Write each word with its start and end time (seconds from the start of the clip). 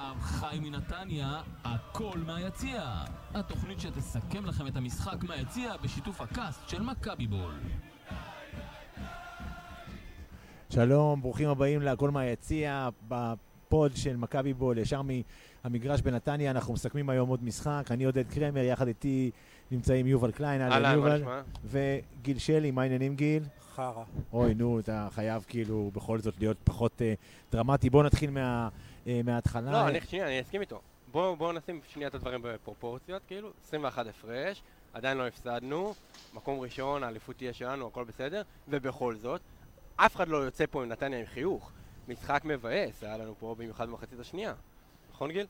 ועכשיו 0.00 0.16
חי 0.20 0.58
מנתניה, 0.60 1.40
הכל 1.64 2.18
מהיציע. 2.26 2.82
התוכנית 3.34 3.80
שתסכם 3.80 4.44
לכם 4.44 4.66
את 4.66 4.76
המשחק 4.76 5.24
מהיציע 5.24 5.76
בשיתוף 5.76 6.20
הקאסט 6.20 6.68
של 6.68 6.82
מכבי 6.82 7.26
בול. 7.26 7.54
שלום, 10.70 11.22
ברוכים 11.22 11.48
הבאים 11.48 11.82
להכל 11.82 12.10
מהיציע, 12.10 12.88
בפוד 13.08 13.96
של 13.96 14.16
מכבי 14.16 14.54
בול, 14.54 14.78
ישר 14.78 15.00
מהמגרש 15.02 16.00
בנתניה, 16.02 16.50
אנחנו 16.50 16.74
מסכמים 16.74 17.10
היום 17.10 17.28
עוד 17.28 17.44
משחק, 17.44 17.84
אני 17.90 18.04
עודד 18.04 18.24
קרמר, 18.28 18.62
יחד 18.64 18.88
איתי 18.88 19.30
נמצאים 19.70 20.06
יובל 20.06 20.30
קליין, 20.30 20.60
אהלן, 20.60 20.98
מה 20.98 21.16
נשמע? 21.16 21.40
וגיל 21.64 22.38
שלי, 22.38 22.70
מה 22.70 22.82
העניינים 22.82 23.16
גיל? 23.16 23.42
חרא. 23.74 24.04
אוי, 24.32 24.54
נו, 24.54 24.78
אתה 24.80 25.08
חייב 25.10 25.44
כאילו 25.48 25.90
בכל 25.94 26.18
זאת 26.18 26.34
להיות 26.38 26.56
פחות 26.64 27.02
אה, 27.02 27.14
דרמטי. 27.52 27.90
בואו 27.90 28.02
נתחיל 28.02 28.30
מה, 28.30 28.68
מההתחלה. 29.06 29.72
לא, 29.72 29.88
אני, 29.88 30.00
שנייה, 30.00 30.26
אני 30.26 30.40
אסכים 30.40 30.60
איתו. 30.60 30.80
בואו 31.12 31.36
בוא 31.36 31.52
נשים 31.52 31.80
שנייה 31.88 32.08
את 32.08 32.14
הדברים 32.14 32.42
בפרופורציות, 32.42 33.22
כאילו, 33.26 33.52
21 33.64 34.06
הפרש, 34.06 34.62
עדיין 34.92 35.18
לא 35.18 35.26
הפסדנו, 35.26 35.94
מקום 36.34 36.60
ראשון, 36.60 37.04
האליפות 37.04 37.36
תהיה 37.36 37.52
שלנו, 37.52 37.86
הכל 37.86 38.04
בסדר, 38.04 38.42
ובכל 38.68 39.16
זאת, 39.16 39.40
אף 39.96 40.16
אחד 40.16 40.28
לא 40.28 40.36
יוצא 40.36 40.64
פה 40.70 40.82
עם 40.82 40.88
נתניה 40.88 41.18
עם 41.18 41.26
חיוך. 41.26 41.72
משחק 42.08 42.42
מבאס, 42.44 43.02
היה 43.04 43.16
לנו 43.16 43.34
פה 43.38 43.54
במיוחד 43.58 43.88
במחצית 43.88 44.20
השנייה. 44.20 44.54
נכון, 45.12 45.30
גיל? 45.30 45.46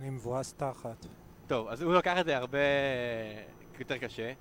אני 0.00 0.10
מבואס 0.10 0.52
תחת. 0.52 1.06
טוב, 1.46 1.68
אז 1.68 1.82
הוא 1.82 1.94
לקח 1.94 2.18
את 2.20 2.24
זה 2.24 2.36
הרבה 2.36 2.58
יותר 3.78 3.98
קשה. 3.98 4.32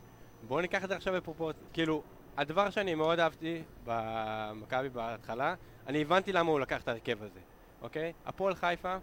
בואו 0.48 0.62
ניקח 0.62 0.84
את 0.84 0.90
זה 0.90 0.96
עכשיו 0.96 1.14
בפרופורציות. 1.14 1.66
כאילו, 1.74 2.04
הדבר 2.38 2.70
שאני 2.70 2.96
מאוד 2.96 3.20
אהבתי 3.20 3.62
במכבי 3.84 4.90
בהתחלה, 4.90 5.56
אני 5.88 6.02
הבנתי 6.02 6.32
למה 6.32 6.52
הוא 6.52 6.60
לקח 6.60 6.82
את 6.82 6.88
ההרכב 6.88 7.24
הזה, 7.24 7.40
אוקיי? 7.84 8.14
הפועל 8.26 8.56
חיפה 8.56 8.98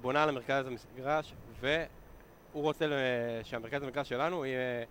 בונה 0.00 0.22
על 0.22 0.28
המרכז 0.28 0.66
המגרש, 0.66 1.34
והוא 1.60 2.62
רוצה 2.62 2.86
שהמרכז 3.42 3.82
המגרש 3.82 4.08
שלנו 4.08 4.46
יהיה 4.46 4.84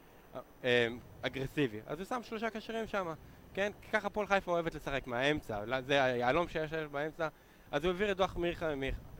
אה, 0.63 0.88
אגרסיבי. 1.21 1.80
אז 1.85 1.99
הוא 1.99 2.05
שם 2.05 2.19
שלושה 2.23 2.49
קשרים 2.49 2.88
שם, 2.88 3.13
כן? 3.53 3.71
כי 3.81 3.91
ככה 3.91 4.08
הפועל 4.08 4.27
חיפה 4.27 4.52
אוהבת 4.52 4.75
לשחק 4.75 5.08
מהאמצע, 5.08 5.81
זה 5.81 6.03
היהלום 6.03 6.47
שיש 6.47 6.73
באמצע, 6.73 7.27
אז 7.71 7.83
הוא 7.83 7.91
העביר 7.91 8.11
את 8.11 8.17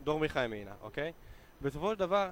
דור 0.04 0.20
מיכה 0.20 0.44
ימינה, 0.44 0.74
אוקיי? 0.82 1.12
בסופו 1.62 1.94
של 1.94 2.00
דבר, 2.00 2.30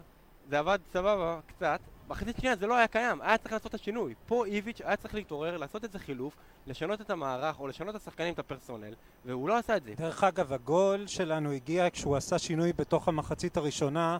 זה 0.49 0.59
עבד 0.59 0.79
סבבה 0.93 1.39
קצת, 1.47 1.79
מחצית 2.07 2.37
שנייה 2.37 2.55
זה 2.55 2.67
לא 2.67 2.75
היה 2.75 2.87
קיים, 2.87 3.21
היה 3.21 3.37
צריך 3.37 3.53
לעשות 3.53 3.67
את 3.67 3.73
השינוי. 3.73 4.13
פה 4.27 4.45
איביץ' 4.45 4.81
היה 4.81 4.95
צריך 4.95 5.15
להתעורר, 5.15 5.57
לעשות 5.57 5.83
איזה 5.83 5.99
חילוף, 5.99 6.33
לשנות 6.67 7.01
את 7.01 7.09
המערך 7.09 7.59
או 7.59 7.67
לשנות 7.67 7.95
את 7.95 8.01
השחקנים, 8.01 8.33
את 8.33 8.39
הפרסונל, 8.39 8.93
והוא 9.25 9.49
לא 9.49 9.57
עשה 9.57 9.77
את 9.77 9.83
זה. 9.83 9.93
דרך 9.97 10.23
אגב, 10.23 10.53
הגול 10.53 11.07
שלנו 11.07 11.51
הגיע 11.51 11.89
כשהוא 11.89 12.15
עשה 12.15 12.39
שינוי 12.39 12.73
בתוך 12.73 13.07
המחצית 13.07 13.57
הראשונה, 13.57 14.17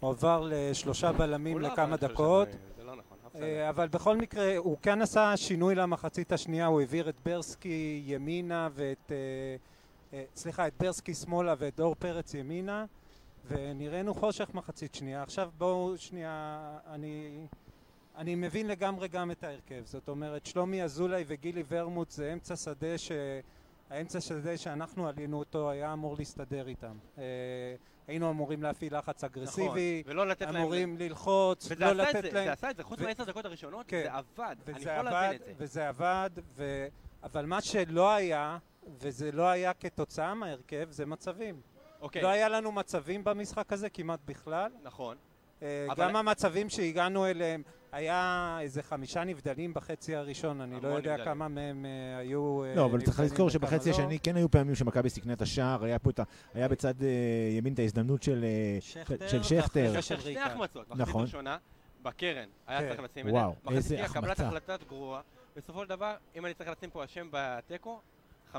הוא 0.00 0.10
עבר 0.10 0.48
לשלושה 0.50 1.12
בלמים 1.12 1.58
לא 1.58 1.68
לכמה 1.68 1.96
דקות. 1.96 2.48
לא 2.84 2.96
נכון, 2.96 3.42
אה, 3.42 3.68
אבל 3.68 3.88
בכל 3.88 4.16
מקרה, 4.16 4.56
הוא 4.56 4.76
כן 4.82 5.02
עשה 5.02 5.36
שינוי 5.36 5.74
למחצית 5.74 6.32
השנייה, 6.32 6.66
הוא 6.66 6.80
העביר 6.80 7.08
את 7.08 7.14
ברסקי 7.24 8.02
ימינה 8.06 8.68
ואת... 8.74 9.12
אה, 9.12 9.16
אה, 10.12 10.24
סליחה, 10.36 10.66
את 10.66 10.72
ברסקי 10.80 11.14
שמאלה 11.14 11.54
ואת 11.58 11.76
דור 11.76 11.94
פרץ 11.98 12.34
ימינה. 12.34 12.84
ונראינו 13.48 14.14
חושך 14.14 14.50
מחצית 14.54 14.94
שנייה. 14.94 15.22
עכשיו 15.22 15.50
בואו 15.58 15.98
שנייה, 15.98 16.58
אני, 16.86 17.46
אני 18.16 18.34
מבין 18.34 18.68
לגמרי 18.68 19.08
גם 19.08 19.30
את 19.30 19.44
ההרכב. 19.44 19.82
זאת 19.84 20.08
אומרת, 20.08 20.46
שלומי 20.46 20.82
אזולאי 20.82 21.24
וגילי 21.26 21.62
ורמוט 21.68 22.10
זה 22.10 22.32
אמצע 22.32 22.56
שדה 22.56 22.98
ש... 22.98 23.12
האמצע 23.90 24.20
שדה 24.20 24.56
שאנחנו 24.56 25.08
עלינו 25.08 25.38
אותו 25.38 25.70
היה 25.70 25.92
אמור 25.92 26.16
להסתדר 26.18 26.68
איתם. 26.68 26.96
אה, 27.18 27.22
היינו 28.06 28.30
אמורים 28.30 28.62
להפעיל 28.62 28.98
לחץ 28.98 29.24
אגרסיבי, 29.24 30.00
נכון, 30.04 30.12
ולא 30.12 30.26
לתת 30.26 30.42
להם... 30.42 30.56
אמורים 30.56 30.96
ללחוץ, 30.98 31.72
לא 31.72 31.92
לתת 31.92 32.12
זה, 32.22 32.30
להם... 32.32 32.44
זה 32.44 32.52
עשה 32.52 32.70
את 32.70 32.76
זה, 32.76 32.82
חוץ 32.82 33.00
מהעשר 33.00 33.24
דקות 33.24 33.44
הראשונות, 33.44 33.86
כן. 33.88 34.02
זה 34.02 34.12
עבד, 34.12 34.56
אני 34.68 34.76
וזה 34.76 34.90
יכול 34.90 35.08
עבד, 35.08 35.12
להבין 35.12 35.40
את 35.40 35.46
זה. 35.46 35.64
וזה 35.64 35.88
עבד, 35.88 36.30
ו... 36.56 36.86
אבל 37.22 37.46
מה 37.46 37.60
שלא 37.60 38.14
היה, 38.14 38.58
וזה 38.98 39.32
לא 39.32 39.48
היה 39.48 39.74
כתוצאה 39.74 40.34
מההרכב, 40.34 40.88
זה 40.90 41.06
מצבים. 41.06 41.60
אוקיי, 42.00 42.22
לא 42.22 42.28
היה 42.28 42.48
לנו 42.48 42.72
מצבים 42.72 43.24
במשחק 43.24 43.72
הזה 43.72 43.90
כמעט 43.90 44.20
בכלל. 44.26 44.70
נכון. 44.82 45.16
אה, 45.62 45.86
אבל- 45.90 46.04
גם 46.04 46.16
המצבים 46.16 46.68
שהגענו 46.68 47.26
אליהם, 47.26 47.62
היה 47.92 48.58
איזה 48.60 48.82
חמישה 48.82 49.24
נבדלים 49.24 49.74
בחצי 49.74 50.16
הראשון, 50.16 50.60
אני 50.60 50.80
לא 50.80 50.88
יודע 50.88 51.10
נבדלים. 51.10 51.24
כמה 51.24 51.48
מהם 51.48 51.86
אה, 51.86 52.18
היו 52.18 52.64
אה, 52.64 52.74
לא, 52.74 52.84
אבל 52.84 53.00
צריך 53.00 53.20
לזכור 53.20 53.50
שבחצי 53.50 53.90
לא. 53.90 53.94
השני 53.94 54.18
כן 54.18 54.36
היו 54.36 54.50
פעמים 54.50 54.74
שמכבי 54.74 55.10
סיכנה 55.10 55.32
את 55.32 55.42
השער, 55.42 55.84
היה 55.84 55.98
פה 55.98 56.10
את 56.10 56.18
ה... 56.18 56.22
היה 56.54 56.68
בצד 56.68 57.02
אה, 57.02 57.08
ימין 57.58 57.74
את 57.74 57.78
ההזדמנות 57.78 58.22
של 58.22 58.44
אה, 58.44 58.78
שכטר, 58.80 59.28
של 59.28 59.42
שכטר. 59.42 60.00
של 60.00 60.14
ריקה. 60.14 60.44
החמצות, 60.46 60.88
מחצית 60.88 61.08
נכון. 61.08 61.22
ראשונה, 61.22 61.56
בקרן, 62.02 62.48
היה 62.66 62.80
כן. 62.80 62.88
צריך 62.88 63.00
לשים 63.00 63.26
את 63.28 63.32
זה. 63.32 63.38
וואו, 63.38 63.50
מחצית 63.64 63.76
איזה 63.76 63.88
שנייה, 63.88 64.08
קבלת 64.08 64.40
החמצה. 64.40 64.46
החלטת 64.48 64.88
גרועה. 64.88 65.20
בסופו 65.56 65.82
של 65.82 65.88
דבר, 65.88 66.14
אם 66.36 66.46
אני 66.46 66.54
צריך 66.54 66.70
לשים 66.70 66.90
פה 66.90 67.04
אשם 67.04 67.28
בתיקו, 67.32 68.00
51% 68.54 68.56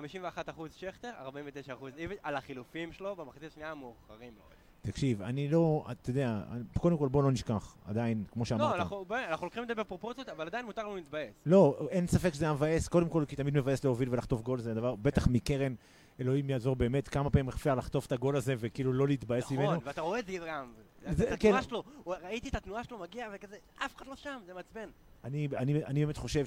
שכטר, 0.75 1.11
49% 1.27 1.31
איביץ', 1.97 2.19
על 2.23 2.35
החילופים 2.35 2.91
שלו 2.91 3.16
במחצית 3.16 3.44
השנייה 3.51 3.72
המאוחרים 3.72 4.33
לו. 4.38 4.41
תקשיב, 4.81 5.22
אני 5.22 5.47
לא, 5.50 5.85
אתה 5.91 6.09
יודע, 6.09 6.41
קודם 6.79 6.97
כל 6.97 7.07
בוא 7.07 7.23
לא 7.23 7.31
נשכח, 7.31 7.75
עדיין, 7.85 8.23
כמו 8.31 8.41
לא, 8.41 8.45
שאמרת. 8.45 8.75
אנחנו 8.75 9.05
בוא, 9.05 9.17
אנחנו 9.29 9.45
לוקחים 9.45 9.63
את 9.63 9.67
זה 9.67 9.75
בפרופורציות, 9.75 10.29
אבל 10.29 10.45
עדיין 10.47 10.66
מותר 10.66 10.81
לנו 10.83 10.95
להתבאס. 10.95 11.33
לא, 11.45 11.88
אין 11.89 12.07
ספק 12.07 12.33
שזה 12.33 12.45
היה 12.45 12.53
מבאס, 12.53 12.88
קודם 12.88 13.09
כל 13.09 13.23
כי 13.28 13.35
תמיד 13.35 13.53
מבאס 13.57 13.83
להוביל 13.83 14.09
ולחטוף 14.09 14.41
גול, 14.41 14.59
זה 14.59 14.73
דבר, 14.73 14.95
בטח 14.95 15.28
מקרן, 15.28 15.73
אלוהים 16.19 16.49
יעזור 16.49 16.75
באמת, 16.75 17.07
כמה 17.07 17.29
פעמים 17.29 17.49
אפשר 17.49 17.75
לחטוף 17.75 18.05
את 18.05 18.11
הגול 18.11 18.35
הזה 18.35 18.55
וכאילו 18.57 18.94
לא 18.94 19.07
להתבאס 19.07 19.51
ממנו. 19.51 19.63
נכון, 19.73 19.79
ואתה 19.83 20.01
רואה 20.01 20.19
את 20.19 20.25
זה 20.25 20.38
גם. 20.47 20.72
זה- 21.09 21.23
את 21.33 21.39
כן. 21.39 21.47
התנועה 21.47 21.61
שלו, 21.63 21.83
ראיתי 22.05 22.49
את 22.49 22.55
התנועה 22.55 22.83
שלו 22.83 22.97
מגיע 22.99 23.28
וכזה, 23.33 23.55
אף 23.85 23.95
אחד 23.95 24.07
לא 24.07 24.16
שם, 24.16 24.39
זה 24.45 24.53
מעצבן. 24.53 24.89
אני, 25.23 25.47
אני, 25.57 25.85
אני 25.85 25.99
באמת 26.05 26.17
חושב 26.17 26.45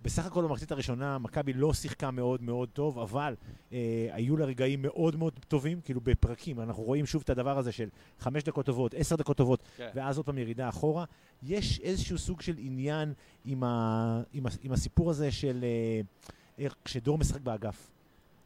שבסך 0.00 0.26
הכל 0.26 0.44
במחצית 0.44 0.72
הראשונה 0.72 1.18
מכבי 1.18 1.52
לא 1.52 1.74
שיחקה 1.74 2.10
מאוד 2.10 2.42
מאוד 2.42 2.68
טוב, 2.68 2.98
אבל 2.98 3.34
אה, 3.72 4.08
היו 4.12 4.36
לה 4.36 4.44
רגעים 4.44 4.82
מאוד 4.82 5.16
מאוד 5.16 5.32
טובים, 5.48 5.80
כאילו 5.80 6.00
בפרקים, 6.00 6.60
אנחנו 6.60 6.82
רואים 6.82 7.06
שוב 7.06 7.22
את 7.24 7.30
הדבר 7.30 7.58
הזה 7.58 7.72
של 7.72 7.88
חמש 8.18 8.42
דקות 8.42 8.66
טובות, 8.66 8.94
עשר 8.94 9.16
דקות 9.16 9.36
טובות, 9.36 9.62
כן. 9.76 9.88
ואז 9.94 10.16
עוד 10.16 10.26
פעם 10.26 10.38
ירידה 10.38 10.68
אחורה. 10.68 11.04
יש 11.42 11.80
איזשהו 11.80 12.18
סוג 12.18 12.40
של 12.40 12.54
עניין 12.58 13.12
עם, 13.44 13.64
ה, 13.64 14.22
עם, 14.32 14.46
ה, 14.46 14.50
עם 14.62 14.72
הסיפור 14.72 15.10
הזה 15.10 15.30
של 15.30 15.64
אה, 16.58 16.66
כשדור 16.84 17.18
משחק 17.18 17.40
באגף. 17.40 17.90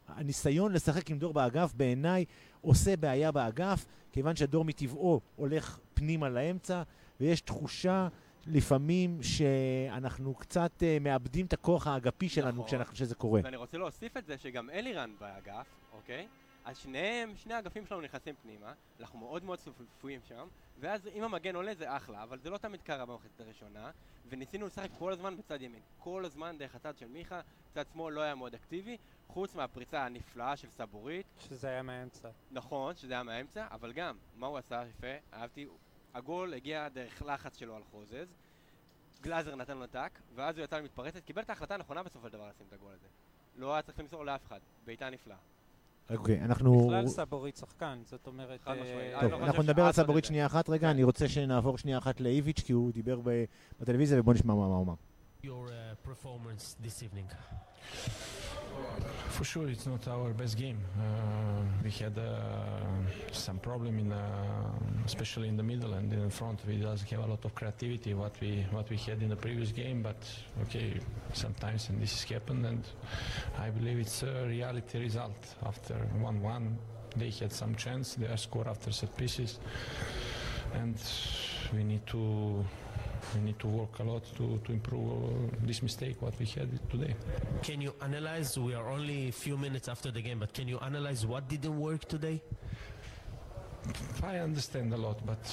הניסיון 0.07 0.73
לשחק 0.73 1.09
עם 1.09 1.19
דור 1.19 1.33
באגף 1.33 1.73
בעיניי 1.77 2.25
עושה 2.61 2.97
בעיה 2.97 3.31
באגף, 3.31 3.85
כיוון 4.11 4.35
שהדור 4.35 4.65
מטבעו 4.65 5.21
הולך 5.35 5.79
פנימה 5.93 6.29
לאמצע, 6.29 6.81
ויש 7.19 7.41
תחושה 7.41 8.07
לפעמים 8.47 9.23
שאנחנו 9.23 10.35
קצת 10.35 10.71
uh, 10.79 11.03
מאבדים 11.03 11.45
את 11.45 11.53
הכוח 11.53 11.87
האגפי 11.87 12.29
שלנו 12.29 12.51
נכון. 12.51 12.65
כשאנחנו, 12.67 12.93
כשזה 12.93 13.15
קורה. 13.15 13.41
ואני 13.43 13.57
רוצה 13.57 13.77
להוסיף 13.77 14.17
את 14.17 14.25
זה 14.25 14.37
שגם 14.37 14.69
אלירן 14.69 15.11
באגף, 15.19 15.67
אוקיי? 15.93 16.27
אז 16.65 16.77
שניהם, 16.77 17.35
שני 17.35 17.53
האגפים 17.53 17.85
שלנו 17.85 18.01
נכנסים 18.01 18.35
פנימה, 18.41 18.73
אנחנו 18.99 19.19
מאוד 19.19 19.43
מאוד 19.43 19.59
צפויים 19.97 20.19
שם, 20.27 20.47
ואז 20.79 21.07
אם 21.15 21.23
המגן 21.23 21.55
עולה 21.55 21.75
זה 21.75 21.95
אחלה, 21.97 22.23
אבל 22.23 22.39
זה 22.39 22.49
לא 22.49 22.57
תמיד 22.57 22.81
קרה 22.81 23.05
במחצית 23.05 23.39
הראשונה, 23.41 23.91
וניסינו 24.29 24.65
לשחק 24.65 24.89
כל 24.99 25.11
הזמן 25.13 25.37
בצד 25.37 25.61
ימין. 25.61 25.81
כל 25.99 26.25
הזמן 26.25 26.57
דרך 26.57 26.75
הצד 26.75 26.97
של 26.97 27.07
מיכה, 27.07 27.41
צד 27.73 27.83
שמאל 27.93 28.13
לא 28.13 28.21
היה 28.21 28.35
מאוד 28.35 28.53
אקטיבי, 28.53 28.97
חוץ 29.27 29.55
מהפריצה 29.55 30.05
הנפלאה 30.05 30.55
של 30.55 30.69
סבורית, 30.69 31.25
שזה 31.39 31.67
היה 31.67 31.81
מהאמצע. 31.81 32.29
נכון, 32.51 32.95
שזה 32.95 33.13
היה 33.13 33.23
מהאמצע, 33.23 33.67
אבל 33.71 33.93
גם, 33.93 34.17
מה 34.35 34.47
הוא 34.47 34.57
עשה 34.57 34.83
יפה? 34.89 35.07
אהבתי, 35.33 35.67
הגול 36.13 36.53
הגיע 36.53 36.89
דרך 36.89 37.21
לחץ 37.21 37.57
שלו 37.57 37.75
על 37.75 37.81
חוזז, 37.91 38.27
גלאזר 39.21 39.55
נתן 39.55 39.77
לו 39.77 39.87
טאק, 39.87 40.19
ואז 40.35 40.57
הוא 40.57 40.63
יצא 40.63 40.77
למתפרצת, 40.77 41.19
קיבל 41.25 41.41
את 41.41 41.49
ההחלטה 41.49 41.73
הנכונה 41.73 42.03
בסופו 42.03 42.27
של 42.27 42.33
דבר 42.33 42.49
לשים 42.49 42.65
את 42.67 42.73
הגול 42.73 42.91
הזה. 42.93 43.07
לא 43.55 43.73
היה 43.73 43.81
צריך 43.81 43.99
למסור 43.99 44.25
לאף 44.25 44.45
אחד, 44.47 44.59
בעיטה 44.85 45.09
נפלאה. 45.09 45.37
אוקיי, 46.09 46.41
אנחנו... 46.41 46.87
בכלל 46.87 47.07
סבורית 47.07 47.57
שחקן, 47.57 48.01
זאת 48.05 48.27
אומרת... 48.27 48.61
חד 48.61 48.71
משמעית. 48.71 49.13
אה, 49.13 49.21
טוב, 49.21 49.31
לא 49.31 49.45
אנחנו 49.45 49.63
נדבר 49.63 49.85
על 49.85 49.91
סבורית. 49.91 50.25
שנייה 50.25 50.45
אחת 50.45 50.69
רגע, 50.69 50.87
כן. 50.87 50.87
אני 50.87 51.03
רוצה 51.03 51.27
שנעבור 51.27 51.77
שנייה 51.77 51.97
אחת 51.97 52.21
לאיביץ', 52.21 52.59
כי 52.59 52.73
הוא 52.73 52.91
דיבר 52.91 53.19
בטלוויזיה, 53.79 54.19
ובוא 54.19 54.33
נשמע 54.33 54.53
מה 54.53 54.67
מה 54.67 54.75
הוא 54.75 54.83
אמר. 54.83 54.95
For 59.29 59.43
sure, 59.43 59.67
it's 59.67 59.87
not 59.87 60.07
our 60.07 60.29
best 60.31 60.57
game. 60.57 60.77
Uh, 60.95 61.03
we 61.83 61.89
had 61.89 62.15
uh, 62.19 62.23
some 63.31 63.57
problem 63.57 63.97
in, 63.97 64.11
uh, 64.11 64.19
especially 65.05 65.47
in 65.47 65.57
the 65.57 65.63
middle 65.63 65.93
and 65.93 66.13
in 66.13 66.23
the 66.23 66.29
front. 66.29 66.59
We 66.67 66.77
doesn't 66.77 67.09
have 67.09 67.21
a 67.21 67.25
lot 67.25 67.43
of 67.43 67.55
creativity 67.55 68.13
what 68.13 68.39
we 68.39 68.63
what 68.69 68.89
we 68.91 68.97
had 68.97 69.23
in 69.23 69.29
the 69.29 69.35
previous 69.35 69.71
game. 69.71 70.03
But 70.03 70.17
okay, 70.63 70.99
sometimes 71.33 71.89
and 71.89 71.99
this 71.99 72.11
has 72.11 72.29
happened, 72.29 72.63
and 72.65 72.83
I 73.57 73.71
believe 73.71 73.97
it's 73.99 74.21
a 74.21 74.45
reality 74.47 74.99
result. 74.99 75.55
After 75.65 75.95
one-one, 76.21 76.77
they 77.17 77.31
had 77.31 77.51
some 77.51 77.73
chance. 77.75 78.13
They 78.13 78.33
scored 78.37 78.67
after 78.67 78.91
set 78.91 79.17
pieces, 79.17 79.59
and 80.75 80.95
we 81.73 81.83
need 81.83 82.05
to. 82.07 82.63
We 83.35 83.41
need 83.41 83.59
to 83.59 83.67
work 83.67 83.99
a 83.99 84.03
lot 84.03 84.23
to, 84.37 84.59
to 84.63 84.71
improve 84.71 85.23
uh, 85.23 85.55
this 85.65 85.81
mistake 85.81 86.21
what 86.21 86.37
we 86.39 86.45
had 86.45 86.69
today. 86.89 87.15
Can 87.61 87.81
you 87.81 87.93
analyze? 88.01 88.57
We 88.57 88.73
are 88.73 88.89
only 88.89 89.29
a 89.29 89.31
few 89.31 89.57
minutes 89.57 89.87
after 89.87 90.11
the 90.11 90.21
game, 90.21 90.39
but 90.39 90.53
can 90.53 90.67
you 90.67 90.79
analyze 90.79 91.25
what 91.25 91.47
didn't 91.47 91.79
work 91.79 92.05
today? 92.05 92.41
I 94.23 94.37
understand 94.37 94.93
a 94.93 94.97
lot, 94.97 95.25
but 95.25 95.45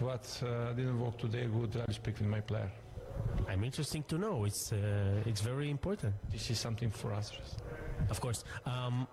what 0.00 0.42
uh, 0.42 0.72
didn't 0.72 0.98
work 1.00 1.18
today 1.18 1.46
good, 1.46 1.76
I'll 1.76 1.94
speak 1.94 2.18
with 2.18 2.28
my 2.28 2.40
player. 2.40 2.70
I'm 3.48 3.64
interesting 3.64 4.02
to 4.04 4.18
know. 4.18 4.44
It's 4.44 4.72
uh, 4.72 5.22
it's 5.26 5.40
very 5.40 5.70
important. 5.70 6.14
This 6.30 6.50
is 6.50 6.58
something 6.58 6.90
for 6.90 7.12
us. 7.12 7.32
Of 8.10 8.20
course. 8.20 8.44
Um, 8.64 9.06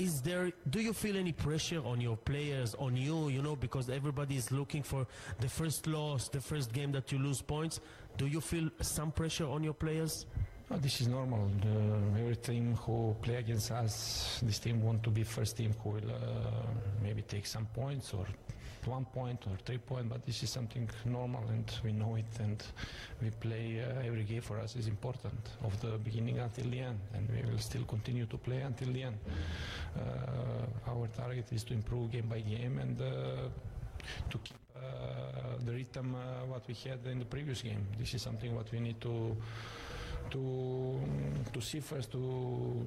is 0.00 0.22
there? 0.22 0.50
Do 0.70 0.80
you 0.80 0.92
feel 0.92 1.16
any 1.16 1.32
pressure 1.32 1.82
on 1.84 2.00
your 2.00 2.16
players, 2.16 2.74
on 2.78 2.96
you? 2.96 3.28
You 3.28 3.42
know, 3.42 3.54
because 3.54 3.90
everybody 3.90 4.36
is 4.36 4.50
looking 4.50 4.82
for 4.82 5.06
the 5.40 5.48
first 5.48 5.86
loss, 5.86 6.28
the 6.28 6.40
first 6.40 6.72
game 6.72 6.90
that 6.92 7.12
you 7.12 7.18
lose 7.18 7.42
points. 7.42 7.80
Do 8.16 8.26
you 8.26 8.40
feel 8.40 8.70
some 8.80 9.12
pressure 9.12 9.46
on 9.46 9.62
your 9.62 9.74
players? 9.74 10.26
Oh, 10.70 10.76
this 10.76 11.00
is 11.00 11.08
normal. 11.08 11.50
The, 11.60 12.20
every 12.20 12.36
team 12.36 12.76
who 12.76 13.14
play 13.20 13.36
against 13.36 13.72
us, 13.72 14.40
this 14.42 14.58
team 14.58 14.82
want 14.82 15.02
to 15.02 15.10
be 15.10 15.22
first 15.24 15.56
team 15.56 15.74
who 15.82 15.90
will 15.90 16.10
uh, 16.10 16.66
maybe 17.02 17.22
take 17.22 17.46
some 17.46 17.66
points 17.66 18.14
or 18.14 18.24
one 18.86 19.04
point 19.04 19.44
or 19.46 19.56
three 19.64 19.78
point, 19.78 20.08
but 20.08 20.24
this 20.24 20.42
is 20.42 20.50
something 20.50 20.88
normal 21.04 21.44
and 21.48 21.70
we 21.84 21.92
know 21.92 22.16
it 22.16 22.40
and 22.40 22.62
we 23.22 23.30
play 23.30 23.82
uh, 23.82 24.06
every 24.06 24.24
game 24.24 24.40
for 24.40 24.58
us 24.58 24.76
is 24.76 24.86
important 24.86 25.38
of 25.64 25.78
the 25.80 25.98
beginning 25.98 26.38
until 26.38 26.68
the 26.70 26.80
end 26.80 26.98
and 27.14 27.28
we 27.30 27.50
will 27.50 27.58
still 27.58 27.84
continue 27.84 28.26
to 28.26 28.36
play 28.38 28.60
until 28.60 28.92
the 28.92 29.02
end. 29.02 29.18
Uh, 29.96 30.90
our 30.90 31.06
target 31.08 31.46
is 31.52 31.64
to 31.64 31.74
improve 31.74 32.10
game 32.10 32.26
by 32.28 32.40
game 32.40 32.78
and 32.78 33.00
uh, 33.00 33.48
to 34.30 34.38
keep 34.38 34.56
uh, 34.76 35.56
the 35.64 35.72
rhythm 35.72 36.14
uh, 36.14 36.46
what 36.46 36.66
we 36.68 36.74
had 36.74 36.98
in 37.06 37.18
the 37.18 37.24
previous 37.24 37.62
game. 37.62 37.86
This 37.98 38.14
is 38.14 38.22
something 38.22 38.54
what 38.54 38.70
we 38.72 38.80
need 38.80 39.00
to 39.02 39.36
to 40.30 41.00
to 41.52 41.60
see 41.60 41.80
first 41.80 42.12
to 42.12 42.18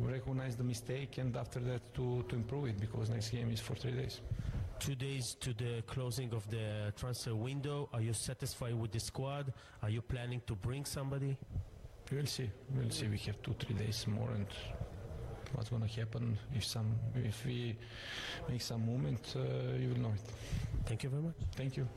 recognize 0.01 0.55
the 0.55 0.63
mistake 0.63 1.17
and 1.17 1.35
after 1.35 1.59
that 1.59 1.81
to, 1.93 2.23
to 2.29 2.35
improve 2.35 2.67
it 2.67 2.79
because 2.79 3.09
next 3.09 3.29
game 3.29 3.51
is 3.51 3.59
for 3.59 3.75
three 3.75 3.91
days. 3.91 4.21
Two 4.79 4.95
days 4.95 5.35
to 5.39 5.53
the 5.53 5.81
closing 5.87 6.33
of 6.33 6.49
the 6.49 6.91
transfer 6.97 7.35
window. 7.35 7.87
Are 7.93 8.01
you 8.01 8.13
satisfied 8.13 8.75
with 8.75 8.91
the 8.91 8.99
squad? 8.99 9.53
Are 9.81 9.89
you 9.89 10.01
planning 10.01 10.41
to 10.47 10.55
bring 10.55 10.83
somebody? 10.85 11.37
We'll 12.11 12.25
see. 12.25 12.49
We'll 12.75 12.89
see. 12.89 13.07
We 13.07 13.17
have 13.19 13.41
two 13.41 13.55
three 13.59 13.75
days 13.75 14.05
more 14.07 14.29
and 14.31 14.45
what's 15.53 15.69
gonna 15.69 15.87
happen 15.87 16.37
if 16.53 16.65
some 16.65 16.95
if 17.15 17.45
we 17.45 17.77
make 18.49 18.61
some 18.61 18.85
movement 18.85 19.35
uh, 19.35 19.77
you 19.77 19.89
will 19.89 19.99
know 20.01 20.13
it. 20.13 20.21
Thank 20.85 21.03
you 21.03 21.09
very 21.09 21.21
much. 21.21 21.35
Thank 21.55 21.77
you. 21.77 21.87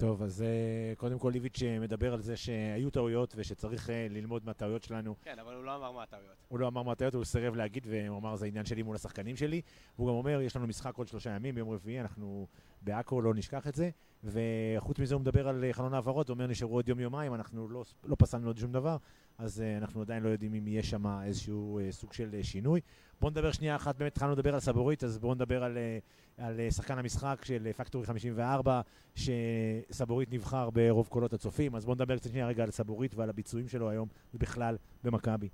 טוב, 0.00 0.22
אז 0.22 0.42
אה, 0.42 0.94
קודם 0.96 1.18
כל 1.18 1.34
איביץ' 1.34 1.62
אה, 1.62 1.78
מדבר 1.78 2.12
על 2.12 2.20
זה 2.20 2.36
שהיו 2.36 2.90
טעויות 2.90 3.34
ושצריך 3.36 3.90
אה, 3.90 4.06
ללמוד 4.10 4.46
מהטעויות 4.46 4.82
שלנו. 4.82 5.14
כן, 5.22 5.38
אבל 5.38 5.54
הוא 5.54 5.64
לא 5.64 5.76
אמר 5.76 5.92
מה 5.92 6.02
הטעויות. 6.02 6.36
הוא 6.48 6.58
לא 6.58 6.68
אמר 6.68 6.82
מה 6.82 6.92
הטעויות, 6.92 7.14
הוא 7.14 7.24
סירב 7.24 7.54
להגיד, 7.54 7.86
והוא 7.90 8.18
אמר 8.18 8.36
זה 8.36 8.46
עניין 8.46 8.64
שלי 8.64 8.82
מול 8.82 8.96
השחקנים 8.96 9.36
שלי. 9.36 9.60
והוא 9.96 10.08
גם 10.08 10.14
אומר, 10.14 10.40
יש 10.40 10.56
לנו 10.56 10.66
משחק 10.66 10.96
עוד 10.96 11.08
שלושה 11.08 11.30
ימים, 11.30 11.54
ביום 11.54 11.70
רביעי, 11.70 12.00
אנחנו 12.00 12.46
בעכו, 12.82 13.20
לא 13.20 13.34
נשכח 13.34 13.66
את 13.66 13.74
זה. 13.74 13.90
וחוץ 14.24 14.98
מזה 14.98 15.14
הוא 15.14 15.20
מדבר 15.20 15.48
על 15.48 15.64
חלון 15.72 15.94
העברות, 15.94 16.28
הוא 16.28 16.34
אומר 16.34 16.46
נשארו 16.46 16.74
עוד 16.74 16.88
יום-יומיים, 16.88 17.34
אנחנו 17.34 17.68
לא, 17.68 17.84
לא 18.04 18.16
פסלנו 18.18 18.46
עוד 18.46 18.58
שום 18.58 18.72
דבר, 18.72 18.96
אז 19.40 19.60
אה, 19.60 19.76
אנחנו 19.76 20.00
עדיין 20.00 20.22
לא 20.22 20.28
יודעים 20.28 20.54
אם 20.54 20.68
יהיה 20.68 20.82
שם 20.82 21.06
איזשהו 21.24 21.78
אה, 21.78 21.92
סוג 21.92 22.12
של 22.12 22.34
אה, 22.34 22.44
שינוי. 22.44 22.80
בואו 23.20 23.30
נדבר 23.30 23.52
שנייה 23.52 23.76
אחת, 23.76 23.96
באמת 23.96 24.12
התחלנו 24.12 24.32
לדבר 24.32 24.54
על 24.54 24.60
סבורית, 24.60 25.04
אז 25.04 25.18
בואו 25.18 25.34
נדבר 25.34 25.64
על, 25.64 25.78
אה, 25.78 25.98
על 26.46 26.60
אה, 26.60 26.70
שחקן 26.70 26.98
המשחק 26.98 27.44
של 27.44 27.72
פקטורי 27.76 28.06
54, 28.06 28.80
שסבורית 29.14 30.32
נבחר 30.32 30.70
ברוב 30.70 31.08
קולות 31.08 31.32
הצופים, 31.32 31.74
אז 31.74 31.84
בואו 31.84 31.94
נדבר 31.94 32.16
קצת 32.16 32.30
שנייה 32.30 32.46
רגע 32.46 32.62
על 32.62 32.70
סבורית 32.70 33.14
ועל 33.14 33.28
הביצועים 33.28 33.68
שלו 33.68 33.90
היום, 33.90 34.08
ובכלל 34.34 34.76
במכבי. 35.04 35.48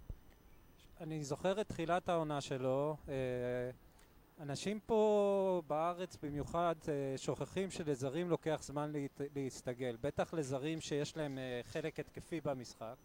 אני 1.00 1.24
זוכר 1.24 1.60
את 1.60 1.68
תחילת 1.68 2.08
העונה 2.08 2.40
שלו. 2.40 2.96
אה, 3.08 3.14
אנשים 4.40 4.80
פה 4.86 5.62
בארץ 5.66 6.16
במיוחד 6.22 6.74
שוכחים 7.16 7.70
שלזרים 7.70 8.30
לוקח 8.30 8.60
זמן 8.62 8.92
להסתגל. 9.36 9.96
בטח 10.00 10.34
לזרים 10.34 10.80
שיש 10.80 11.16
להם 11.16 11.38
חלק 11.62 12.00
התקפי 12.00 12.40
במשחק. 12.40 12.96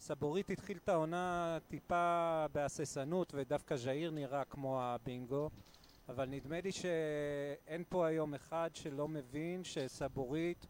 סבורית 0.00 0.50
התחיל 0.50 0.76
את 0.76 0.88
העונה 0.88 1.58
טיפה 1.68 2.46
בהססנות 2.52 3.32
ודווקא 3.34 3.76
ז'איר 3.76 4.10
נראה 4.10 4.44
כמו 4.44 4.82
הבינגו. 4.82 5.50
אבל 6.08 6.26
נדמה 6.26 6.60
לי 6.60 6.72
שאין 6.72 7.84
פה 7.88 8.06
היום 8.06 8.34
אחד 8.34 8.70
שלא 8.74 9.08
מבין 9.08 9.64
שסבורית 9.64 10.66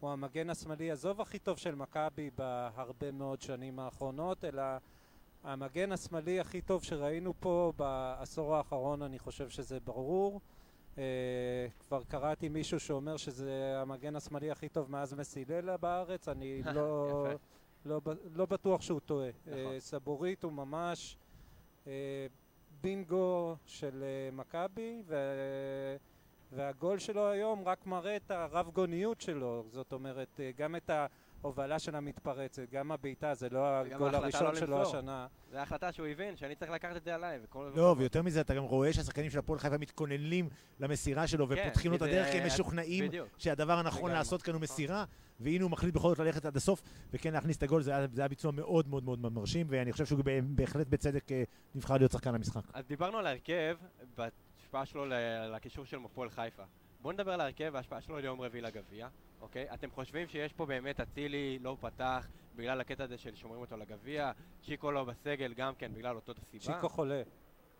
הוא 0.00 0.10
המגן 0.10 0.50
השמאלי, 0.50 0.90
עזוב 0.90 1.20
הכי 1.20 1.38
טוב 1.38 1.58
של 1.58 1.74
מכבי 1.74 2.30
בהרבה 2.36 3.10
מאוד 3.10 3.40
שנים 3.40 3.78
האחרונות, 3.78 4.44
אלא 4.44 4.62
המגן 5.44 5.92
השמאלי 5.92 6.40
הכי 6.40 6.60
טוב 6.60 6.84
שראינו 6.84 7.34
פה 7.40 7.72
בעשור 7.76 8.56
האחרון, 8.56 9.02
אני 9.02 9.18
חושב 9.18 9.48
שזה 9.48 9.80
ברור. 9.80 10.40
אה, 10.98 11.66
כבר 11.80 12.02
קראתי 12.04 12.48
מישהו 12.48 12.80
שאומר 12.80 13.16
שזה 13.16 13.74
המגן 13.76 14.16
השמאלי 14.16 14.50
הכי 14.50 14.68
טוב 14.68 14.90
מאז 14.90 15.14
מסיללה 15.14 15.76
בארץ, 15.76 16.28
אני 16.28 16.62
לא. 16.74 17.26
לא, 17.84 18.00
לא 18.34 18.46
בטוח 18.46 18.82
שהוא 18.82 19.00
טועה. 19.00 19.28
נכון. 19.46 19.58
אה, 19.58 19.80
סבורית 19.80 20.44
הוא 20.44 20.52
ממש 20.52 21.16
אה, 21.86 22.26
בינגו 22.80 23.56
של 23.66 24.02
אה, 24.02 24.30
מכבי, 24.32 25.02
ו- 25.06 25.96
והגול 26.52 26.98
שלו 26.98 27.28
היום 27.28 27.68
רק 27.68 27.86
מראה 27.86 28.16
את 28.16 28.30
הרב 28.30 28.70
גוניות 28.72 29.20
שלו, 29.20 29.64
זאת 29.70 29.92
אומרת, 29.92 30.40
גם 30.56 30.76
את 30.76 30.90
ההובלה 31.44 31.78
של 31.78 31.94
המתפרצת, 31.96 32.62
גם 32.72 32.92
הבעיטה, 32.92 33.34
זה 33.34 33.48
לא 33.50 33.66
הגול 33.66 34.14
ההחלטה 34.14 34.38
הראשון 34.38 34.54
לא 34.54 34.60
שלו. 34.60 34.82
השנה. 34.82 35.26
זו 35.52 35.58
החלטה 35.58 35.92
שהוא 35.92 36.06
הבין, 36.06 36.36
שאני 36.36 36.54
צריך 36.54 36.70
לקחת 36.70 36.96
את 36.96 37.04
זה 37.04 37.14
עליי. 37.14 37.38
וכל- 37.44 37.72
לא, 37.74 37.94
ויותר 37.98 38.22
מזה, 38.22 38.40
אתה 38.40 38.54
גם 38.54 38.62
רואה 38.62 38.92
שהשחקנים 38.92 39.30
של 39.30 39.38
הפועל 39.38 39.58
חיפה 39.58 39.78
מתכוננים 39.78 40.48
למסירה 40.80 41.26
שלו 41.26 41.48
כן, 41.48 41.54
ופותחים 41.60 41.90
לו 41.90 41.96
את 41.96 42.02
הדרך 42.02 42.32
כי 42.32 42.38
הם 42.38 42.46
משוכנעים 42.46 43.04
בדיוק. 43.08 43.28
שהדבר 43.38 43.72
הנכון. 43.78 44.10
לעשות 44.12 44.42
כאן 44.42 44.54
הוא 44.54 44.62
מסירה, 44.62 45.04
והנה 45.40 45.62
הוא 45.64 45.70
מחליט 45.70 45.94
בכל 45.94 46.08
זאת 46.08 46.18
ללכת 46.18 46.44
עד 46.44 46.56
הסוף, 46.56 46.82
וכן 47.12 47.32
להכניס 47.32 47.56
את 47.56 47.62
הגול, 47.62 47.82
זה 47.82 47.96
היה, 47.96 48.06
זה 48.12 48.20
היה 48.22 48.28
ביצוע 48.28 48.52
מאוד 48.52 48.88
מאוד 48.88 49.04
מאוד 49.04 49.32
מרשים, 49.32 49.66
ואני 49.70 49.92
חושב 49.92 50.06
שהוא 50.06 50.20
בהחלט 50.44 50.86
בצדק 50.86 51.32
אה, 51.32 51.42
נבחר 51.74 51.96
להיות 51.96 52.12
שחקן 52.12 52.34
המשחק. 52.34 52.62
אז 52.72 52.84
דיברנו 52.86 53.18
על 53.18 53.26
ההרכב, 53.26 53.76
בהשפעה 54.16 54.86
שלו 54.86 55.04
לקישור 55.54 55.84
של 55.84 55.98
מפועל 55.98 56.30
חיפה. 56.30 56.62
בואו 57.02 57.12
נדבר 57.12 57.32
על 57.32 57.40
ההרכב 57.40 57.70
וההשפעה 57.72 58.00
שלו 58.00 58.18
ליום 58.18 58.40
רביעי 58.40 58.62
לגביע, 58.62 59.08
אוקיי? 59.40 59.66
אתם 59.74 59.90
חושבים 59.90 60.28
שיש 60.28 60.52
פה 60.52 60.66
באמת 60.66 61.00
אצילי 61.00 61.58
לא 61.62 61.76
פתח 61.80 62.28
בגלל 62.56 62.80
הקטע 62.80 63.04
הזה 63.04 63.18
של 63.18 63.34
שומרים 63.34 63.60
אותו 63.60 63.76
לגביע, 63.76 64.32
צ'יקו 64.62 64.92
לא 64.92 65.04
בסגל 65.04 65.54
גם 65.54 65.74
כן 65.74 65.92
בגלל 65.94 66.16
אותו 66.16 66.32
סיבה? 66.50 66.64
צ'יקו 66.64 66.88
חולה. 66.88 67.22